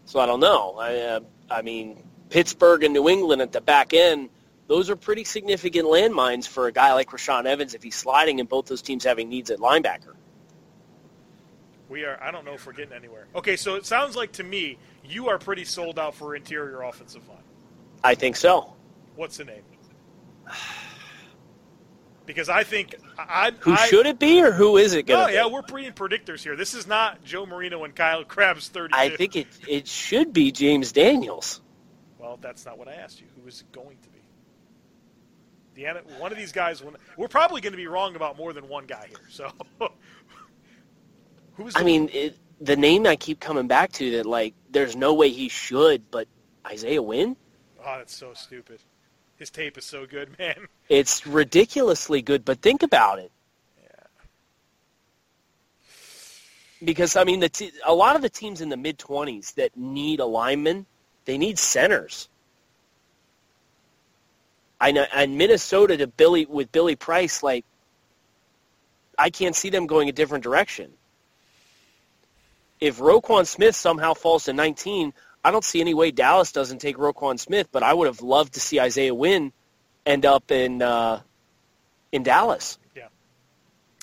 So 0.05 0.19
I 0.19 0.25
don't 0.25 0.41
know. 0.41 0.75
I 0.77 0.97
uh, 0.97 1.19
I 1.49 1.61
mean 1.61 2.03
Pittsburgh 2.33 2.83
and 2.83 2.95
New 2.95 3.07
England 3.09 3.43
at 3.43 3.51
the 3.51 3.61
back 3.61 3.93
end. 3.93 4.27
Those 4.65 4.89
are 4.89 4.95
pretty 4.95 5.23
significant 5.23 5.85
landmines 5.87 6.47
for 6.47 6.65
a 6.65 6.71
guy 6.71 6.91
like 6.93 7.11
Rashaan 7.11 7.45
Evans 7.45 7.75
if 7.75 7.83
he's 7.83 7.93
sliding 7.93 8.39
and 8.39 8.49
both 8.49 8.65
those 8.65 8.81
teams 8.81 9.03
having 9.03 9.29
needs 9.29 9.51
at 9.51 9.59
linebacker. 9.59 10.15
We 11.89 12.05
are. 12.05 12.17
I 12.19 12.31
don't 12.31 12.43
know 12.43 12.53
if 12.53 12.65
we're 12.65 12.73
getting 12.73 12.93
anywhere. 12.95 13.27
Okay, 13.35 13.55
so 13.55 13.75
it 13.75 13.85
sounds 13.85 14.15
like 14.15 14.31
to 14.31 14.43
me 14.43 14.79
you 15.05 15.29
are 15.29 15.37
pretty 15.37 15.63
sold 15.63 15.99
out 15.99 16.15
for 16.15 16.35
interior 16.35 16.81
offensive 16.81 17.27
line. 17.29 17.37
I 18.03 18.15
think 18.15 18.35
so. 18.35 18.73
What's 19.15 19.37
the 19.37 19.45
name? 19.45 19.61
Because 22.25 22.47
I 22.47 22.63
think 22.63 22.95
I. 23.19 23.51
Who 23.59 23.73
I, 23.73 23.85
should 23.87 24.05
it 24.05 24.17
be, 24.17 24.41
or 24.41 24.53
who 24.53 24.77
is 24.77 24.93
it 24.93 25.05
going 25.05 25.19
to 25.19 25.25
Oh 25.25 25.27
be? 25.27 25.33
yeah, 25.33 25.45
we're 25.45 25.61
being 25.61 25.91
predictors 25.91 26.41
here. 26.41 26.55
This 26.55 26.73
is 26.73 26.87
not 26.87 27.21
Joe 27.25 27.45
Marino 27.45 27.83
and 27.83 27.93
Kyle 27.93 28.23
Crabbs 28.23 28.69
thirty. 28.69 28.93
I 28.93 29.09
think 29.09 29.35
it 29.35 29.47
it 29.67 29.89
should 29.89 30.31
be 30.31 30.53
James 30.53 30.93
Daniels. 30.93 31.59
Well, 32.23 32.39
that's 32.41 32.65
not 32.65 32.77
what 32.77 32.87
I 32.87 32.93
asked 32.93 33.19
you. 33.19 33.27
Who 33.35 33.47
is 33.49 33.59
it 33.59 33.71
going 33.73 33.97
to 34.01 34.09
be? 34.09 34.19
The 35.75 35.87
one 36.19 36.31
of 36.31 36.37
these 36.37 36.53
guys. 36.53 36.81
We're 37.17 37.27
probably 37.27 37.59
going 37.59 37.73
to 37.73 37.77
be 37.77 37.87
wrong 37.87 38.15
about 38.15 38.37
more 38.37 38.53
than 38.53 38.69
one 38.69 38.85
guy 38.85 39.07
here. 39.09 39.27
So, 39.29 39.51
who's? 41.55 41.75
I 41.75 41.83
mean, 41.83 42.09
it, 42.13 42.37
the 42.61 42.77
name 42.77 43.05
I 43.05 43.17
keep 43.17 43.41
coming 43.41 43.67
back 43.67 43.91
to 43.93 44.11
that 44.11 44.25
like 44.25 44.53
there's 44.71 44.95
no 44.95 45.13
way 45.15 45.29
he 45.29 45.49
should, 45.49 46.09
but 46.11 46.29
Isaiah 46.65 47.01
Wynn. 47.01 47.35
Oh, 47.81 47.97
that's 47.97 48.15
so 48.15 48.33
stupid. 48.33 48.79
His 49.35 49.49
tape 49.49 49.77
is 49.77 49.83
so 49.83 50.05
good, 50.05 50.37
man. 50.39 50.67
It's 50.87 51.27
ridiculously 51.27 52.21
good, 52.21 52.45
but 52.45 52.61
think 52.61 52.83
about 52.83 53.19
it. 53.19 53.31
Yeah. 53.81 53.89
Because 56.85 57.17
I 57.17 57.25
mean, 57.25 57.41
the 57.41 57.49
t- 57.49 57.71
a 57.85 57.93
lot 57.93 58.15
of 58.15 58.21
the 58.21 58.29
teams 58.29 58.61
in 58.61 58.69
the 58.69 58.77
mid 58.77 58.97
twenties 58.97 59.51
that 59.53 59.75
need 59.75 60.21
a 60.21 60.25
lineman, 60.25 60.85
they 61.25 61.37
need 61.37 61.57
centers. 61.57 62.29
I 64.79 64.91
know, 64.91 65.05
and 65.13 65.37
Minnesota 65.37 65.95
to 65.97 66.07
Billy 66.07 66.45
with 66.45 66.71
Billy 66.71 66.95
Price, 66.95 67.41
like 67.41 67.65
I 69.17 69.29
can't 69.29 69.55
see 69.55 69.69
them 69.69 69.87
going 69.87 70.09
a 70.09 70.11
different 70.11 70.43
direction. 70.43 70.91
If 72.79 72.99
Roquan 72.99 73.47
Smith 73.47 73.75
somehow 73.75 74.13
falls 74.13 74.45
to 74.45 74.53
19, 74.53 75.13
I 75.43 75.51
don't 75.51 75.63
see 75.63 75.79
any 75.79 75.93
way 75.93 76.11
Dallas 76.11 76.51
doesn't 76.51 76.79
take 76.79 76.97
Roquan 76.97 77.39
Smith, 77.39 77.69
but 77.71 77.83
I 77.83 77.93
would 77.93 78.07
have 78.07 78.21
loved 78.21 78.55
to 78.55 78.59
see 78.59 78.79
Isaiah 78.79 79.15
Wynn 79.15 79.53
end 80.05 80.25
up 80.25 80.51
in 80.51 80.81
uh, 80.81 81.21
in 82.11 82.23
Dallas. 82.23 82.77
Yeah, 82.95 83.07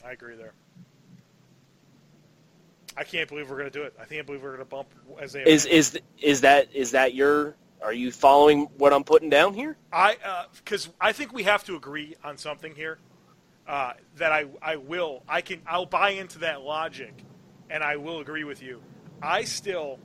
I 0.04 0.12
agree 0.12 0.36
there. 0.36 0.52
I 2.96 3.04
can't 3.04 3.28
believe 3.28 3.50
we're 3.50 3.58
going 3.58 3.70
to 3.70 3.78
do 3.78 3.84
it. 3.84 3.94
I 4.00 4.04
can't 4.04 4.26
believe 4.26 4.42
we're 4.42 4.56
going 4.56 4.60
to 4.60 4.64
bump 4.64 4.88
Isaiah. 5.20 5.46
Is 5.46 5.66
is 5.66 5.98
is 6.20 6.40
that 6.42 6.74
is 6.74 6.92
that 6.92 7.14
your? 7.14 7.56
Are 7.82 7.94
you 7.94 8.12
following 8.12 8.64
what 8.76 8.92
I'm 8.92 9.04
putting 9.04 9.30
down 9.30 9.54
here? 9.54 9.76
I 9.92 10.46
because 10.56 10.90
I 11.00 11.12
think 11.12 11.32
we 11.32 11.44
have 11.44 11.64
to 11.64 11.76
agree 11.76 12.16
on 12.22 12.36
something 12.36 12.74
here. 12.74 12.98
Uh, 13.66 13.92
that 14.16 14.32
I 14.32 14.46
I 14.60 14.76
will 14.76 15.22
I 15.28 15.40
can 15.40 15.62
I'll 15.66 15.86
buy 15.86 16.10
into 16.10 16.40
that 16.40 16.62
logic, 16.62 17.14
and 17.70 17.82
I 17.82 17.96
will 17.96 18.20
agree 18.20 18.44
with 18.44 18.62
you. 18.62 18.82
I 19.22 19.44
still 19.44 19.98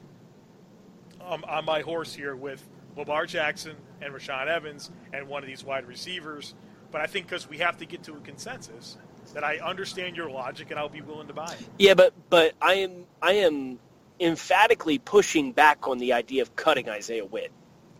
um, 1.21 1.43
on 1.48 1.65
my 1.65 1.82
horse 1.82 2.13
here 2.13 2.36
with 2.36 2.63
Lamar 2.95 3.26
Jackson 3.26 3.76
and 4.02 4.13
Rashaan 4.13 4.48
Evans 4.48 4.91
and 5.13 5.28
one 5.28 5.43
of 5.43 5.48
these 5.48 5.63
wide 5.63 5.86
receivers. 5.86 6.54
But 6.91 7.02
I 7.02 7.08
think 7.08 7.28
because 7.28 7.50
we 7.50 7.58
have 7.58 7.78
to 7.78 7.86
get 7.86 8.04
to 8.04 8.13
a 8.13 8.19
consensus, 8.19 8.98
that 9.36 9.43
I 9.43 9.58
understand 9.60 10.15
your 10.15 10.30
logic 10.30 10.71
and 10.71 10.80
I'll 10.80 10.89
be 10.89 11.02
willing 11.02 11.28
to 11.28 11.34
buy 11.34 11.54
it. 11.54 11.60
Yeah, 11.78 11.93
but 11.93 12.13
but 12.30 12.54
I 12.62 12.76
am 12.76 13.06
I 13.21 13.34
am 13.34 13.80
emphatically 14.19 14.98
pushing 14.98 15.52
back 15.52 15.88
on 15.89 15.98
the 15.98 16.13
idea 16.13 16.41
of 16.41 16.56
cutting 16.56 16.89
Isaiah 16.89 17.26
Wynn 17.26 17.50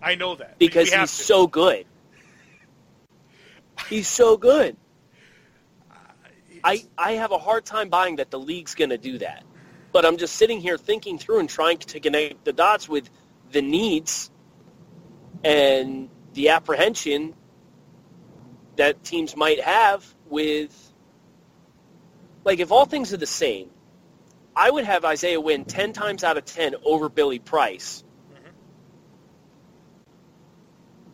I 0.02 0.16
know 0.16 0.36
that 0.36 0.58
because 0.58 0.92
he's 0.92 1.18
to. 1.18 1.24
so 1.24 1.46
good. 1.46 1.86
He's 3.90 4.08
so 4.08 4.38
good. 4.38 4.78
I 6.64 6.86
I 6.98 7.12
have 7.14 7.34
a 7.34 7.38
hard 7.38 7.66
time 7.66 7.90
buying 7.90 8.16
that 8.16 8.32
the 8.32 8.40
league's 8.40 8.74
going 8.74 8.92
to 8.92 8.98
do 8.98 9.18
that. 9.18 9.44
But 9.92 10.06
I'm 10.06 10.18
just 10.18 10.36
sitting 10.36 10.62
here 10.62 10.78
thinking 10.78 11.18
through 11.18 11.40
and 11.40 11.50
trying 11.50 11.80
to 11.80 12.00
connect 12.00 12.46
the 12.46 12.54
dots 12.54 12.88
with 12.88 13.10
the 13.52 13.62
needs 13.62 14.32
and 15.44 16.10
the 16.34 16.50
apprehension 16.50 17.34
that 18.78 19.04
teams 19.04 19.36
might 19.36 19.62
have 19.62 20.06
with 20.28 20.94
like 22.46 22.60
if 22.60 22.72
all 22.72 22.86
things 22.86 23.12
are 23.12 23.18
the 23.18 23.26
same, 23.26 23.70
I 24.56 24.72
would 24.72 24.86
have 24.86 25.04
Isaiah 25.04 25.42
Wynn 25.42 25.66
10 25.66 25.92
times 25.92 26.24
out 26.24 26.38
of 26.38 26.46
10 26.46 26.76
over 26.86 27.10
Billy 27.10 27.40
Price. 27.40 28.04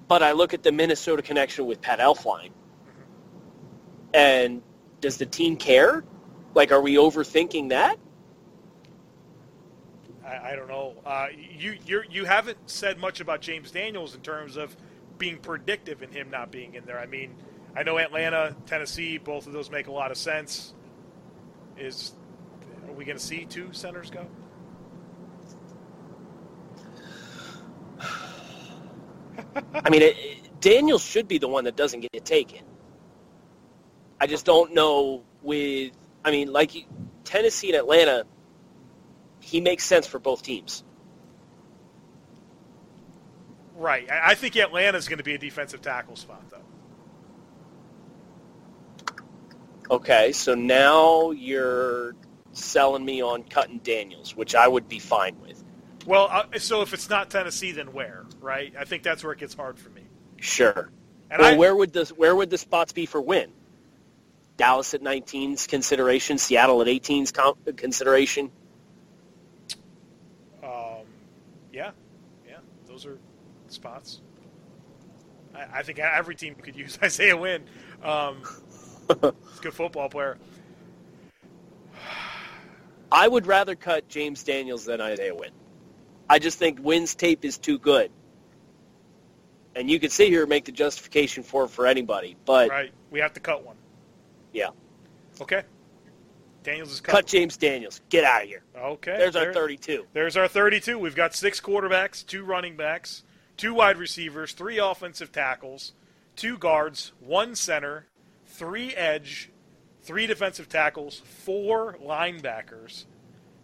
But 0.08 0.22
I 0.22 0.34
look 0.34 0.54
at 0.54 0.62
the 0.62 0.74
Minnesota 0.74 1.24
connection 1.24 1.66
with 1.66 1.82
Pat 1.82 2.00
Elflein. 2.00 2.52
And 4.14 4.62
does 5.00 5.18
the 5.18 5.26
team 5.26 5.56
care? 5.56 6.04
Like, 6.54 6.74
are 6.74 6.82
we 6.82 6.96
overthinking 6.96 7.70
that? 7.70 7.98
I, 10.26 10.52
I 10.52 10.56
don't 10.58 10.68
know. 10.68 10.96
Uh, 11.06 11.28
you 11.58 11.78
you 11.86 12.04
you 12.10 12.26
haven't 12.26 12.58
said 12.66 13.00
much 13.00 13.22
about 13.22 13.40
James 13.40 13.72
Daniels 13.72 14.14
in 14.14 14.22
terms 14.22 14.58
of 14.58 14.76
being 15.18 15.38
predictive 15.38 16.04
in 16.04 16.12
him 16.12 16.30
not 16.30 16.52
being 16.52 16.76
in 16.76 16.84
there. 16.84 17.00
I 17.00 17.06
mean, 17.06 17.34
I 17.76 17.84
know 17.84 17.98
Atlanta, 17.98 18.54
Tennessee, 18.66 19.18
both 19.18 19.48
of 19.48 19.54
those 19.54 19.72
make 19.72 19.88
a 19.88 19.92
lot 19.94 20.12
of 20.12 20.18
sense. 20.18 20.74
Is 21.78 22.12
are 22.88 22.94
we 22.94 23.06
going 23.06 23.18
to 23.18 23.24
see 23.24 23.46
two 23.46 23.72
centers 23.74 24.10
go? 24.10 24.26
I 29.74 29.90
mean, 29.90 30.02
it, 30.02 30.16
it- 30.18 30.38
Daniels 30.62 31.04
should 31.04 31.28
be 31.28 31.40
the 31.40 31.48
one 31.48 31.64
that 31.64 31.76
doesn't 31.76 32.02
get 32.02 32.24
taken. 32.24 32.60
I 34.20 34.28
just 34.28 34.46
don't 34.46 34.76
know 34.76 35.24
with, 35.42 35.92
I 36.24 36.30
mean, 36.30 36.54
like 36.54 36.86
Tennessee 37.24 37.70
and 37.70 37.78
Atlanta, 37.78 38.26
he 39.40 39.60
makes 39.60 39.84
sense 39.84 40.06
for 40.06 40.20
both 40.20 40.44
teams. 40.44 40.84
Right. 43.76 44.08
I, 44.12 44.32
I 44.34 44.36
think 44.36 44.56
Atlanta's 44.56 45.08
going 45.08 45.18
to 45.18 45.24
be 45.24 45.34
a 45.34 45.40
defensive 45.40 45.82
tackle 45.82 46.16
spot, 46.16 46.44
though. 46.52 46.58
Okay, 49.92 50.32
so 50.32 50.56
now 50.56 51.32
you're 51.32 52.16
selling 52.54 53.04
me 53.04 53.22
on 53.22 53.44
cutting 53.44 53.80
Daniels, 53.80 54.34
which 54.34 54.56
I 54.56 54.66
would 54.66 54.88
be 54.88 55.00
fine 55.00 55.40
with. 55.42 55.62
Well, 56.06 56.30
uh, 56.32 56.46
so 56.60 56.82
if 56.82 56.94
it's 56.94 57.10
not 57.10 57.30
Tennessee, 57.30 57.74
then 57.74 57.92
where? 57.92 58.26
Right. 58.40 58.74
I 58.80 58.86
think 58.86 59.04
that's 59.04 59.22
where 59.22 59.34
it 59.34 59.40
gets 59.40 59.54
hard 59.54 59.78
for 59.78 59.90
me. 59.90 60.04
Sure. 60.38 60.90
And 61.30 61.42
well, 61.42 61.54
I, 61.54 61.58
where 61.58 61.76
would 61.76 61.92
the 61.92 62.06
where 62.16 62.34
would 62.34 62.50
the 62.50 62.58
spots 62.58 62.94
be 62.94 63.06
for 63.06 63.22
Wynn? 63.22 63.52
Dallas 64.58 64.94
at 64.94 65.02
19's 65.02 65.68
consideration, 65.68 66.38
Seattle 66.38 66.82
at 66.82 66.88
18's 66.88 67.32
con- 67.32 67.56
consideration. 67.76 68.52
Um, 70.64 71.06
yeah, 71.72 71.92
yeah, 72.48 72.58
those 72.88 73.06
are 73.06 73.18
spots. 73.68 74.22
I, 75.56 75.80
I 75.80 75.84
think 75.84 76.00
every 76.00 76.36
team 76.36 76.56
could 76.56 76.76
use 76.76 76.98
Isaiah 77.04 77.38
Wynn. 77.38 77.64
Um, 78.04 78.38
he's 79.22 79.60
a 79.60 79.62
good 79.62 79.74
football 79.74 80.10
player. 80.10 80.38
I 83.12 83.28
would 83.28 83.46
rather 83.46 83.76
cut 83.76 84.08
James 84.08 84.44
Daniels 84.44 84.86
than 84.86 85.02
Isaiah 85.02 85.36
Wynn. 85.36 85.52
I 86.30 86.40
just 86.40 86.58
think 86.58 86.80
Wynn's 86.82 87.14
tape 87.14 87.44
is 87.44 87.58
too 87.58 87.78
good. 87.78 88.10
And 89.76 89.90
you 89.90 90.00
could 90.00 90.12
sit 90.12 90.30
here 90.30 90.42
and 90.42 90.50
make 90.50 90.66
the 90.66 90.72
justification 90.72 91.44
for 91.44 91.68
for 91.68 91.88
anybody, 91.88 92.38
but 92.46 92.70
Right. 92.70 92.94
We 93.10 93.20
have 93.20 93.34
to 93.34 93.40
cut 93.40 93.66
one. 93.66 93.76
yeah, 94.54 94.70
Okay. 95.42 95.64
Daniels 96.64 96.92
is 96.92 97.02
cut. 97.02 97.12
cut 97.16 97.26
James 97.26 97.58
Daniels. 97.58 98.02
Get 98.10 98.24
out 98.24 98.44
of 98.44 98.48
here. 98.50 98.62
Okay. 98.78 99.18
There's 99.18 99.36
our 99.36 99.52
32. 99.52 100.06
There's 100.14 100.38
our 100.38 100.48
32. 100.48 101.00
We've 101.00 101.16
got 101.16 101.34
six 101.34 101.60
quarterbacks, 101.60 102.24
two 102.26 102.44
running 102.44 102.78
backs, 102.78 103.24
two 103.58 103.74
wide 103.74 103.98
receivers, 103.98 104.54
three 104.54 104.78
offensive 104.78 105.32
tackles, 105.32 105.94
two 106.36 106.58
guards, 106.60 107.14
one 107.20 107.56
center, 107.56 108.06
three 108.52 108.94
edge, 108.96 109.50
three 110.04 110.28
defensive 110.28 110.70
tackles, 110.70 111.20
four 111.26 111.98
linebackers, 112.04 113.06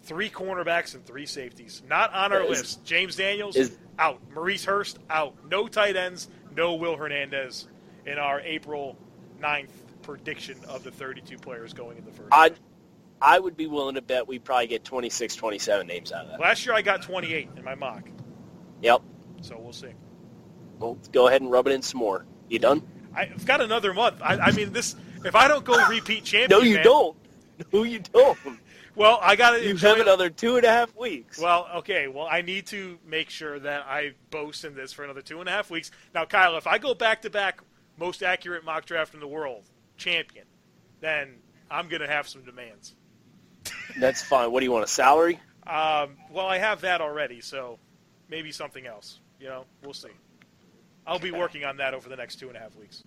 Three 0.03 0.29
cornerbacks 0.29 0.95
and 0.95 1.05
three 1.05 1.25
safeties. 1.25 1.81
Not 1.89 2.13
on 2.13 2.31
our 2.31 2.43
Is- 2.43 2.49
list. 2.49 2.85
James 2.85 3.17
Daniels, 3.17 3.57
is- 3.57 3.77
out. 3.99 4.21
Maurice 4.33 4.63
Hurst, 4.63 4.99
out. 5.09 5.35
No 5.49 5.67
tight 5.67 5.97
ends, 5.97 6.29
no 6.55 6.75
Will 6.75 6.95
Hernandez 6.95 7.67
in 8.05 8.17
our 8.17 8.39
April 8.39 8.95
9th 9.41 9.67
prediction 10.03 10.55
of 10.69 10.85
the 10.85 10.91
32 10.91 11.37
players 11.37 11.73
going 11.73 11.97
in 11.97 12.05
the 12.05 12.11
first. 12.13 12.29
I 12.31 12.51
I 13.21 13.37
would 13.37 13.57
be 13.57 13.67
willing 13.67 13.95
to 13.95 14.01
bet 14.01 14.25
we 14.29 14.39
probably 14.39 14.67
get 14.67 14.85
26, 14.85 15.35
27 15.35 15.85
names 15.85 16.13
out 16.13 16.23
of 16.23 16.31
that. 16.31 16.39
Last 16.39 16.65
year 16.65 16.73
I 16.73 16.81
got 16.83 17.01
28 17.01 17.49
in 17.57 17.63
my 17.65 17.75
mock, 17.75 18.07
Yep. 18.81 19.01
so 19.41 19.57
we'll 19.59 19.73
see. 19.73 19.91
Well, 20.79 20.97
go 21.11 21.27
ahead 21.27 21.41
and 21.41 21.51
rub 21.51 21.67
it 21.67 21.71
in 21.71 21.81
some 21.81 21.99
more. 21.99 22.25
You 22.47 22.59
done? 22.59 22.81
I've 23.15 23.45
got 23.45 23.61
another 23.61 23.93
month. 23.93 24.21
I, 24.21 24.37
I 24.37 24.51
mean, 24.51 24.73
this. 24.73 24.95
If 25.25 25.35
I 25.35 25.47
don't 25.47 25.65
go 25.65 25.87
repeat 25.89 26.23
champion, 26.23 26.59
No, 26.59 26.65
you 26.65 26.75
man- 26.75 26.83
don't. 26.83 27.17
No, 27.73 27.83
you 27.83 27.99
don't. 27.99 28.37
Well, 28.95 29.19
I 29.21 29.35
got 29.35 29.51
to 29.51 29.63
You 29.63 29.75
have 29.77 29.99
another 29.99 30.29
two 30.29 30.57
and 30.57 30.65
a 30.65 30.69
half 30.69 30.95
weeks. 30.95 31.39
Well, 31.39 31.67
okay. 31.77 32.07
Well, 32.07 32.27
I 32.29 32.41
need 32.41 32.65
to 32.67 32.97
make 33.05 33.29
sure 33.29 33.59
that 33.59 33.85
I 33.87 34.13
boast 34.31 34.63
in 34.65 34.73
this 34.75 34.91
for 34.91 35.03
another 35.03 35.21
two 35.21 35.39
and 35.39 35.47
a 35.47 35.51
half 35.51 35.69
weeks. 35.69 35.91
Now, 36.15 36.25
Kyle, 36.25 36.57
if 36.57 36.65
I 36.65 36.77
go 36.79 36.93
back 36.95 37.21
to 37.23 37.29
back 37.29 37.61
most 37.97 38.23
accurate 38.23 38.63
mock 38.65 38.85
draft 38.85 39.13
in 39.13 39.19
the 39.19 39.27
world 39.27 39.63
champion, 39.97 40.45
then 40.99 41.35
I'm 41.69 41.87
going 41.89 42.01
to 42.01 42.07
have 42.07 42.27
some 42.27 42.43
demands. 42.43 42.95
That's 43.99 44.21
fine. 44.23 44.51
What 44.51 44.61
do 44.61 44.65
you 44.65 44.71
want? 44.71 44.85
A 44.85 44.87
salary? 44.87 45.39
Um, 45.65 46.17
well, 46.31 46.47
I 46.47 46.57
have 46.57 46.81
that 46.81 47.01
already, 47.01 47.41
so 47.41 47.77
maybe 48.29 48.51
something 48.51 48.85
else. 48.87 49.19
You 49.39 49.47
know, 49.47 49.65
we'll 49.83 49.93
see. 49.93 50.09
I'll 51.07 51.19
be 51.19 51.31
working 51.31 51.63
on 51.63 51.77
that 51.77 51.93
over 51.93 52.09
the 52.09 52.15
next 52.17 52.35
two 52.35 52.49
and 52.49 52.57
a 52.57 52.59
half 52.59 52.75
weeks. 52.75 53.03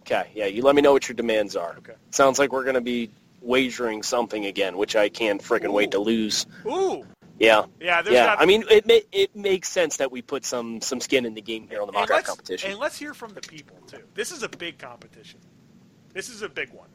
Okay. 0.00 0.30
Yeah. 0.34 0.46
You 0.46 0.62
let 0.62 0.74
me 0.74 0.82
know 0.82 0.92
what 0.92 1.08
your 1.08 1.14
demands 1.14 1.54
are. 1.56 1.76
Okay. 1.78 1.94
Sounds 2.10 2.38
like 2.38 2.52
we're 2.52 2.64
going 2.64 2.74
to 2.74 2.80
be 2.80 3.10
wagering 3.40 4.02
something 4.02 4.46
again, 4.46 4.76
which 4.76 4.96
I 4.96 5.08
can't 5.08 5.40
freaking 5.40 5.72
wait 5.72 5.92
to 5.92 5.98
lose. 6.00 6.46
Ooh, 6.66 7.04
Yeah. 7.38 7.64
yeah. 7.80 8.02
There's 8.02 8.14
Yeah. 8.14 8.26
got, 8.26 8.40
I 8.40 8.46
mean, 8.46 8.64
it 8.70 8.86
ma- 8.86 9.06
it 9.12 9.34
makes 9.36 9.68
sense 9.68 9.96
that 9.98 10.10
we 10.10 10.20
put 10.22 10.44
some 10.44 10.80
some 10.80 11.00
skin 11.00 11.24
in 11.24 11.34
the 11.34 11.40
game 11.40 11.68
here 11.68 11.80
on 11.80 11.86
the 11.86 11.92
mock 11.92 12.08
competition. 12.24 12.70
and 12.72 12.80
let's 12.80 12.98
hear 12.98 13.14
from 13.14 13.32
the 13.34 13.40
people 13.40 13.76
too. 13.86 14.02
This 14.14 14.32
is 14.32 14.42
a 14.42 14.48
big 14.48 14.78
competition. 14.78 15.40
This 16.12 16.28
is 16.28 16.42
a 16.42 16.48
big 16.48 16.70
one. 16.70 16.88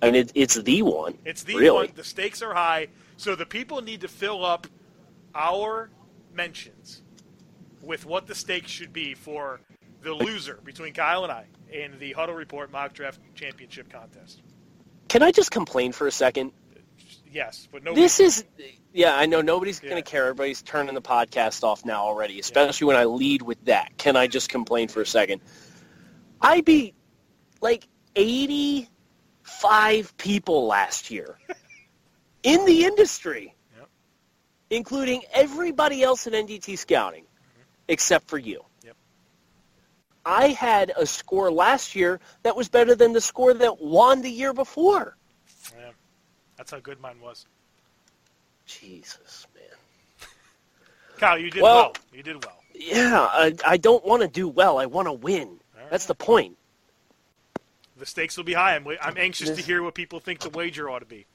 I 0.00 0.06
mean, 0.06 0.14
it, 0.16 0.32
it's 0.34 0.54
the 0.54 0.82
one. 0.82 1.16
It's 1.24 1.42
the 1.44 1.56
really. 1.56 1.86
one. 1.88 1.94
The 1.94 2.04
stakes 2.04 2.42
are 2.42 2.54
high, 2.54 2.88
so 3.16 3.34
the 3.34 3.46
people 3.46 3.80
need 3.82 4.00
to 4.02 4.08
fill 4.08 4.44
up 4.44 4.66
our 5.34 5.90
mentions 6.34 7.01
with 7.82 8.06
what 8.06 8.26
the 8.26 8.34
stakes 8.34 8.70
should 8.70 8.92
be 8.92 9.14
for 9.14 9.60
the 10.02 10.12
loser 10.12 10.60
between 10.64 10.92
Kyle 10.94 11.24
and 11.24 11.32
I 11.32 11.46
in 11.70 11.98
the 11.98 12.12
Huddle 12.12 12.34
Report 12.34 12.70
Mock 12.72 12.92
Draft 12.94 13.20
Championship 13.34 13.90
contest. 13.90 14.42
Can 15.08 15.22
I 15.22 15.30
just 15.30 15.50
complain 15.50 15.92
for 15.92 16.06
a 16.06 16.12
second? 16.12 16.52
Yes, 17.30 17.68
but 17.72 17.82
no. 17.82 17.94
This 17.94 18.20
is, 18.20 18.44
yeah, 18.92 19.16
I 19.16 19.26
know 19.26 19.40
nobody's 19.40 19.80
Yeah. 19.82 19.90
going 19.90 20.02
to 20.02 20.10
care. 20.10 20.22
Everybody's 20.24 20.62
turning 20.62 20.94
the 20.94 21.02
podcast 21.02 21.64
off 21.64 21.84
now 21.84 22.02
already, 22.02 22.38
especially 22.40 22.86
when 22.86 22.96
I 22.96 23.04
lead 23.04 23.42
with 23.42 23.62
that. 23.64 23.96
Can 23.96 24.16
I 24.16 24.26
just 24.26 24.48
complain 24.48 24.88
for 24.88 25.00
a 25.00 25.06
second? 25.06 25.40
I 26.40 26.60
beat 26.60 26.94
like 27.60 27.86
85 28.16 30.16
people 30.16 30.66
last 30.66 31.10
year 31.10 31.38
in 32.42 32.64
the 32.66 32.84
industry, 32.84 33.54
Yep. 33.78 33.88
including 34.70 35.22
everybody 35.32 36.02
else 36.02 36.26
in 36.26 36.34
NDT 36.34 36.76
Scouting, 36.76 37.24
except 37.92 38.28
for 38.28 38.38
you. 38.38 38.64
Yep. 38.84 38.96
I 40.24 40.48
had 40.48 40.92
a 40.96 41.04
score 41.06 41.52
last 41.52 41.94
year 41.94 42.20
that 42.42 42.56
was 42.56 42.68
better 42.68 42.94
than 42.94 43.12
the 43.12 43.20
score 43.20 43.52
that 43.52 43.80
won 43.80 44.22
the 44.22 44.30
year 44.30 44.54
before. 44.54 45.16
Yeah, 45.78 45.90
that's 46.56 46.70
how 46.70 46.80
good 46.80 47.00
mine 47.00 47.20
was. 47.20 47.46
Jesus, 48.66 49.46
man. 49.54 50.28
Kyle, 51.18 51.38
you 51.38 51.50
did 51.50 51.62
Well- 51.62 51.74
well. 51.76 51.94
You 52.12 52.22
did 52.22 52.44
well. 52.44 52.56
Yeah, 52.74 53.28
I, 53.30 53.54
I 53.66 53.76
don't 53.76 54.04
want 54.04 54.22
to 54.22 54.28
do 54.28 54.48
well. 54.48 54.78
I 54.78 54.86
want 54.86 55.06
to 55.06 55.12
win. 55.12 55.60
That's 55.90 56.06
the 56.06 56.14
point. 56.14 56.56
The 57.98 58.06
stakes 58.06 58.36
will 58.38 58.44
be 58.44 58.54
high. 58.54 58.74
I'm, 58.74 58.88
I'm 59.00 59.18
anxious 59.18 59.50
to 59.50 59.62
hear 59.62 59.82
what 59.82 59.94
people 59.94 60.18
think 60.20 60.40
the 60.40 60.48
wager 60.48 60.88
ought 60.88 61.00
to 61.00 61.04
be. 61.04 61.26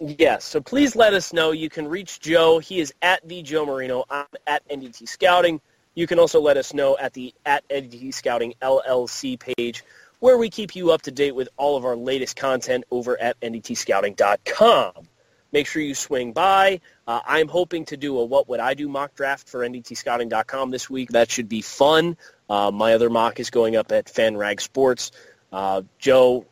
Yes, 0.00 0.44
so 0.44 0.60
please 0.60 0.96
let 0.96 1.14
us 1.14 1.32
know. 1.32 1.52
You 1.52 1.68
can 1.68 1.86
reach 1.86 2.20
Joe. 2.20 2.58
He 2.58 2.80
is 2.80 2.92
at 3.02 3.26
the 3.28 3.42
Joe 3.42 3.66
Marino. 3.66 4.04
I'm 4.10 4.26
at 4.46 4.66
NDT 4.68 5.08
Scouting. 5.08 5.60
You 5.94 6.06
can 6.06 6.18
also 6.18 6.40
let 6.40 6.56
us 6.56 6.74
know 6.74 6.96
at 6.98 7.12
the 7.12 7.34
at 7.44 7.68
NDT 7.68 8.14
Scouting 8.14 8.54
LLC 8.60 9.38
page, 9.38 9.84
where 10.20 10.38
we 10.38 10.50
keep 10.50 10.74
you 10.74 10.90
up 10.90 11.02
to 11.02 11.10
date 11.10 11.34
with 11.34 11.48
all 11.56 11.76
of 11.76 11.84
our 11.84 11.96
latest 11.96 12.36
content 12.36 12.84
over 12.90 13.20
at 13.20 13.38
ndtscouting.com. 13.40 15.08
Make 15.52 15.66
sure 15.66 15.82
you 15.82 15.94
swing 15.94 16.32
by. 16.32 16.80
Uh, 17.06 17.20
I'm 17.26 17.48
hoping 17.48 17.84
to 17.86 17.98
do 17.98 18.18
a 18.18 18.24
What 18.24 18.48
Would 18.48 18.58
I 18.58 18.72
Do 18.72 18.88
mock 18.88 19.14
draft 19.14 19.48
for 19.48 19.60
ndtscouting.com 19.60 20.70
this 20.70 20.88
week. 20.88 21.10
That 21.10 21.30
should 21.30 21.48
be 21.48 21.60
fun. 21.60 22.16
Uh, 22.48 22.70
my 22.70 22.94
other 22.94 23.10
mock 23.10 23.38
is 23.38 23.50
going 23.50 23.76
up 23.76 23.92
at 23.92 24.06
FanRag 24.06 24.62
Sports. 24.62 25.12
Uh, 25.52 25.82
Joe, 25.98 26.46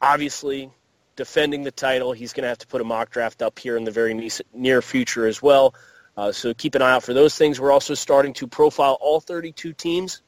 obviously, 0.00 0.70
defending 1.16 1.62
the 1.62 1.70
title. 1.70 2.12
He's 2.12 2.32
going 2.32 2.42
to 2.42 2.48
have 2.48 2.58
to 2.58 2.66
put 2.66 2.80
a 2.80 2.84
mock 2.84 3.10
draft 3.10 3.42
up 3.42 3.58
here 3.58 3.76
in 3.76 3.84
the 3.84 3.90
very 3.90 4.30
near 4.52 4.82
future 4.82 5.26
as 5.26 5.42
well. 5.42 5.74
Uh, 6.16 6.32
so 6.32 6.54
keep 6.54 6.74
an 6.74 6.82
eye 6.82 6.92
out 6.92 7.02
for 7.02 7.12
those 7.14 7.36
things. 7.36 7.60
We're 7.60 7.72
also 7.72 7.94
starting 7.94 8.34
to 8.34 8.46
profile 8.46 8.96
all 9.00 9.20
32 9.20 9.72
teams, 9.72 10.22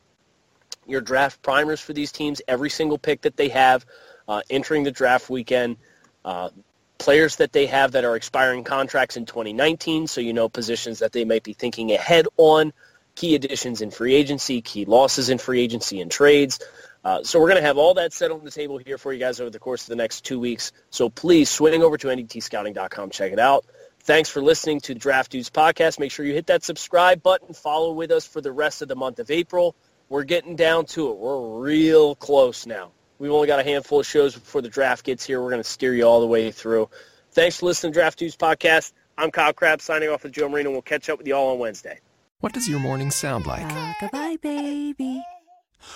your 0.87 1.01
draft 1.01 1.42
primers 1.42 1.81
for 1.81 1.92
these 1.92 2.12
teams, 2.12 2.42
every 2.49 2.70
single 2.70 2.99
pick 2.99 3.22
that 3.22 3.37
they 3.37 3.49
have 3.49 3.87
uh, 4.29 4.42
entering 4.51 4.83
the 4.83 4.90
draft 4.90 5.31
weekend, 5.31 5.77
uh, 6.25 6.51
players 6.99 7.37
that 7.37 7.53
they 7.53 7.66
have 7.66 7.92
that 7.92 8.05
are 8.05 8.16
expiring 8.16 8.64
contracts 8.64 9.16
in 9.16 9.27
2019, 9.27 10.07
so 10.07 10.20
you 10.20 10.33
know 10.33 10.49
positions 10.49 10.99
that 11.01 11.12
they 11.12 11.25
might 11.25 11.42
be 11.42 11.53
thinking 11.53 11.92
ahead 11.92 12.27
on, 12.37 12.72
key 13.14 13.35
additions 13.35 13.81
in 13.83 13.90
free 13.90 14.14
agency, 14.14 14.61
key 14.61 14.85
losses 14.85 15.29
in 15.29 15.38
free 15.38 15.61
agency 15.61 16.01
and 16.01 16.11
trades. 16.11 16.61
Uh, 17.06 17.22
so 17.22 17.38
we're 17.38 17.46
going 17.46 17.62
to 17.62 17.64
have 17.64 17.78
all 17.78 17.94
that 17.94 18.12
set 18.12 18.32
on 18.32 18.42
the 18.42 18.50
table 18.50 18.78
here 18.78 18.98
for 18.98 19.12
you 19.12 19.20
guys 19.20 19.40
over 19.40 19.48
the 19.48 19.60
course 19.60 19.82
of 19.82 19.90
the 19.90 19.94
next 19.94 20.22
two 20.24 20.40
weeks. 20.40 20.72
So 20.90 21.08
please 21.08 21.48
swing 21.48 21.84
over 21.84 21.96
to 21.96 22.08
ndtscouting.com, 22.08 23.10
check 23.10 23.32
it 23.32 23.38
out. 23.38 23.64
Thanks 24.00 24.28
for 24.28 24.42
listening 24.42 24.80
to 24.80 24.94
the 24.94 24.98
Draft 24.98 25.30
Dudes 25.30 25.48
podcast. 25.48 26.00
Make 26.00 26.10
sure 26.10 26.26
you 26.26 26.34
hit 26.34 26.48
that 26.48 26.64
subscribe 26.64 27.22
button. 27.22 27.54
Follow 27.54 27.92
with 27.92 28.10
us 28.10 28.26
for 28.26 28.40
the 28.40 28.50
rest 28.50 28.82
of 28.82 28.88
the 28.88 28.96
month 28.96 29.20
of 29.20 29.30
April. 29.30 29.76
We're 30.08 30.24
getting 30.24 30.56
down 30.56 30.86
to 30.86 31.12
it. 31.12 31.18
We're 31.18 31.60
real 31.60 32.16
close 32.16 32.66
now. 32.66 32.90
We've 33.20 33.30
only 33.30 33.46
got 33.46 33.60
a 33.60 33.64
handful 33.64 34.00
of 34.00 34.06
shows 34.06 34.34
before 34.34 34.62
the 34.62 34.68
draft 34.68 35.04
gets 35.04 35.24
here. 35.24 35.40
We're 35.40 35.50
going 35.50 35.62
to 35.62 35.68
steer 35.68 35.94
you 35.94 36.02
all 36.02 36.20
the 36.20 36.26
way 36.26 36.50
through. 36.50 36.90
Thanks 37.30 37.60
for 37.60 37.66
listening 37.66 37.92
to 37.92 38.00
Draft 38.00 38.18
Dudes 38.18 38.36
podcast. 38.36 38.92
I'm 39.16 39.30
Kyle 39.30 39.52
Crabbs 39.52 39.84
signing 39.84 40.08
off 40.08 40.24
with 40.24 40.32
Joe 40.32 40.48
Marino. 40.48 40.72
We'll 40.72 40.82
catch 40.82 41.08
up 41.08 41.18
with 41.18 41.28
you 41.28 41.36
all 41.36 41.52
on 41.52 41.60
Wednesday. 41.60 42.00
What 42.40 42.52
does 42.52 42.68
your 42.68 42.80
morning 42.80 43.12
sound 43.12 43.46
like? 43.46 43.68
Goodbye, 44.00 44.38
baby. 44.42 45.22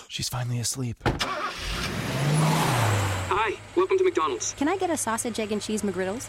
She's 0.09 0.29
finally 0.29 0.59
asleep. 0.61 1.03
Hi, 3.33 3.57
welcome 3.77 3.99
to 3.99 4.05
McDonald's. 4.05 4.55
Can 4.57 4.69
I 4.69 4.77
get 4.77 4.91
a 4.91 4.97
sausage, 4.97 5.39
egg, 5.39 5.53
and 5.53 5.63
cheese 5.63 5.83
McGriddles? 5.83 6.29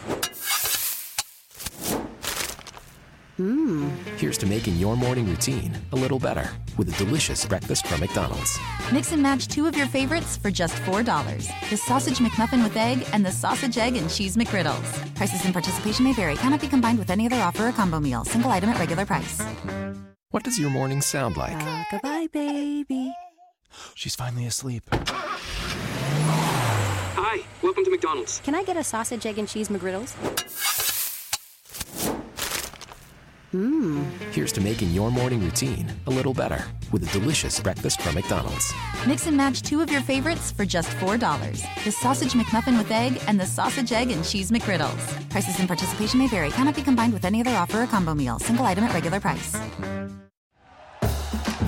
Mmm. 3.40 3.90
Here's 4.18 4.36
to 4.38 4.46
making 4.46 4.76
your 4.76 4.96
morning 4.96 5.26
routine 5.28 5.76
a 5.92 5.96
little 5.96 6.18
better 6.18 6.50
with 6.76 6.88
a 6.94 7.04
delicious 7.04 7.44
breakfast 7.44 7.86
from 7.86 8.00
McDonald's. 8.00 8.58
Mix 8.92 9.12
and 9.12 9.22
match 9.22 9.48
two 9.48 9.66
of 9.66 9.76
your 9.76 9.86
favorites 9.86 10.36
for 10.36 10.50
just 10.50 10.74
$4. 10.82 11.70
The 11.70 11.76
Sausage 11.76 12.18
McMuffin 12.18 12.62
with 12.62 12.76
egg 12.76 13.06
and 13.12 13.24
the 13.24 13.32
Sausage, 13.32 13.78
Egg, 13.78 13.96
and 13.96 14.10
Cheese 14.10 14.36
McGriddles. 14.36 15.14
Prices 15.14 15.44
and 15.44 15.54
participation 15.54 16.04
may 16.04 16.12
vary. 16.12 16.36
Cannot 16.36 16.60
be 16.60 16.68
combined 16.68 16.98
with 16.98 17.10
any 17.10 17.26
other 17.26 17.36
offer 17.36 17.68
or 17.68 17.72
combo 17.72 17.98
meal. 18.00 18.24
Single 18.24 18.50
item 18.50 18.70
at 18.70 18.78
regular 18.78 19.06
price. 19.06 19.42
What 20.30 20.44
does 20.44 20.58
your 20.58 20.70
morning 20.70 21.00
sound 21.00 21.36
like? 21.36 21.58
Goodbye, 21.90 22.28
baby. 22.32 23.12
She's 23.94 24.14
finally 24.14 24.46
asleep. 24.46 24.82
Hi, 27.14 27.40
welcome 27.62 27.84
to 27.84 27.90
McDonald's. 27.90 28.40
Can 28.44 28.54
I 28.54 28.62
get 28.64 28.76
a 28.76 28.84
sausage, 28.84 29.26
egg, 29.26 29.38
and 29.38 29.48
cheese 29.48 29.68
McGriddles? 29.68 30.14
Hmm. 33.52 34.02
Here's 34.30 34.50
to 34.52 34.62
making 34.62 34.92
your 34.92 35.10
morning 35.10 35.44
routine 35.44 35.92
a 36.06 36.10
little 36.10 36.32
better 36.32 36.64
with 36.90 37.06
a 37.06 37.18
delicious 37.18 37.60
breakfast 37.60 38.00
from 38.00 38.14
McDonald's. 38.14 38.72
Mix 39.06 39.26
and 39.26 39.36
match 39.36 39.60
two 39.60 39.82
of 39.82 39.90
your 39.90 40.00
favorites 40.00 40.50
for 40.50 40.64
just 40.64 40.88
$4. 40.92 41.84
The 41.84 41.92
Sausage 41.92 42.32
McMuffin 42.32 42.78
with 42.78 42.90
egg 42.90 43.20
and 43.28 43.38
the 43.38 43.44
Sausage, 43.44 43.92
Egg, 43.92 44.10
and 44.10 44.24
Cheese 44.24 44.50
McGriddles. 44.50 45.28
Prices 45.28 45.58
and 45.58 45.68
participation 45.68 46.18
may 46.18 46.28
vary. 46.28 46.48
Cannot 46.48 46.76
be 46.76 46.82
combined 46.82 47.12
with 47.12 47.26
any 47.26 47.42
other 47.42 47.50
offer 47.50 47.82
or 47.82 47.86
combo 47.86 48.14
meal. 48.14 48.38
Single 48.38 48.64
item 48.64 48.84
at 48.84 48.94
regular 48.94 49.20
price. 49.20 49.54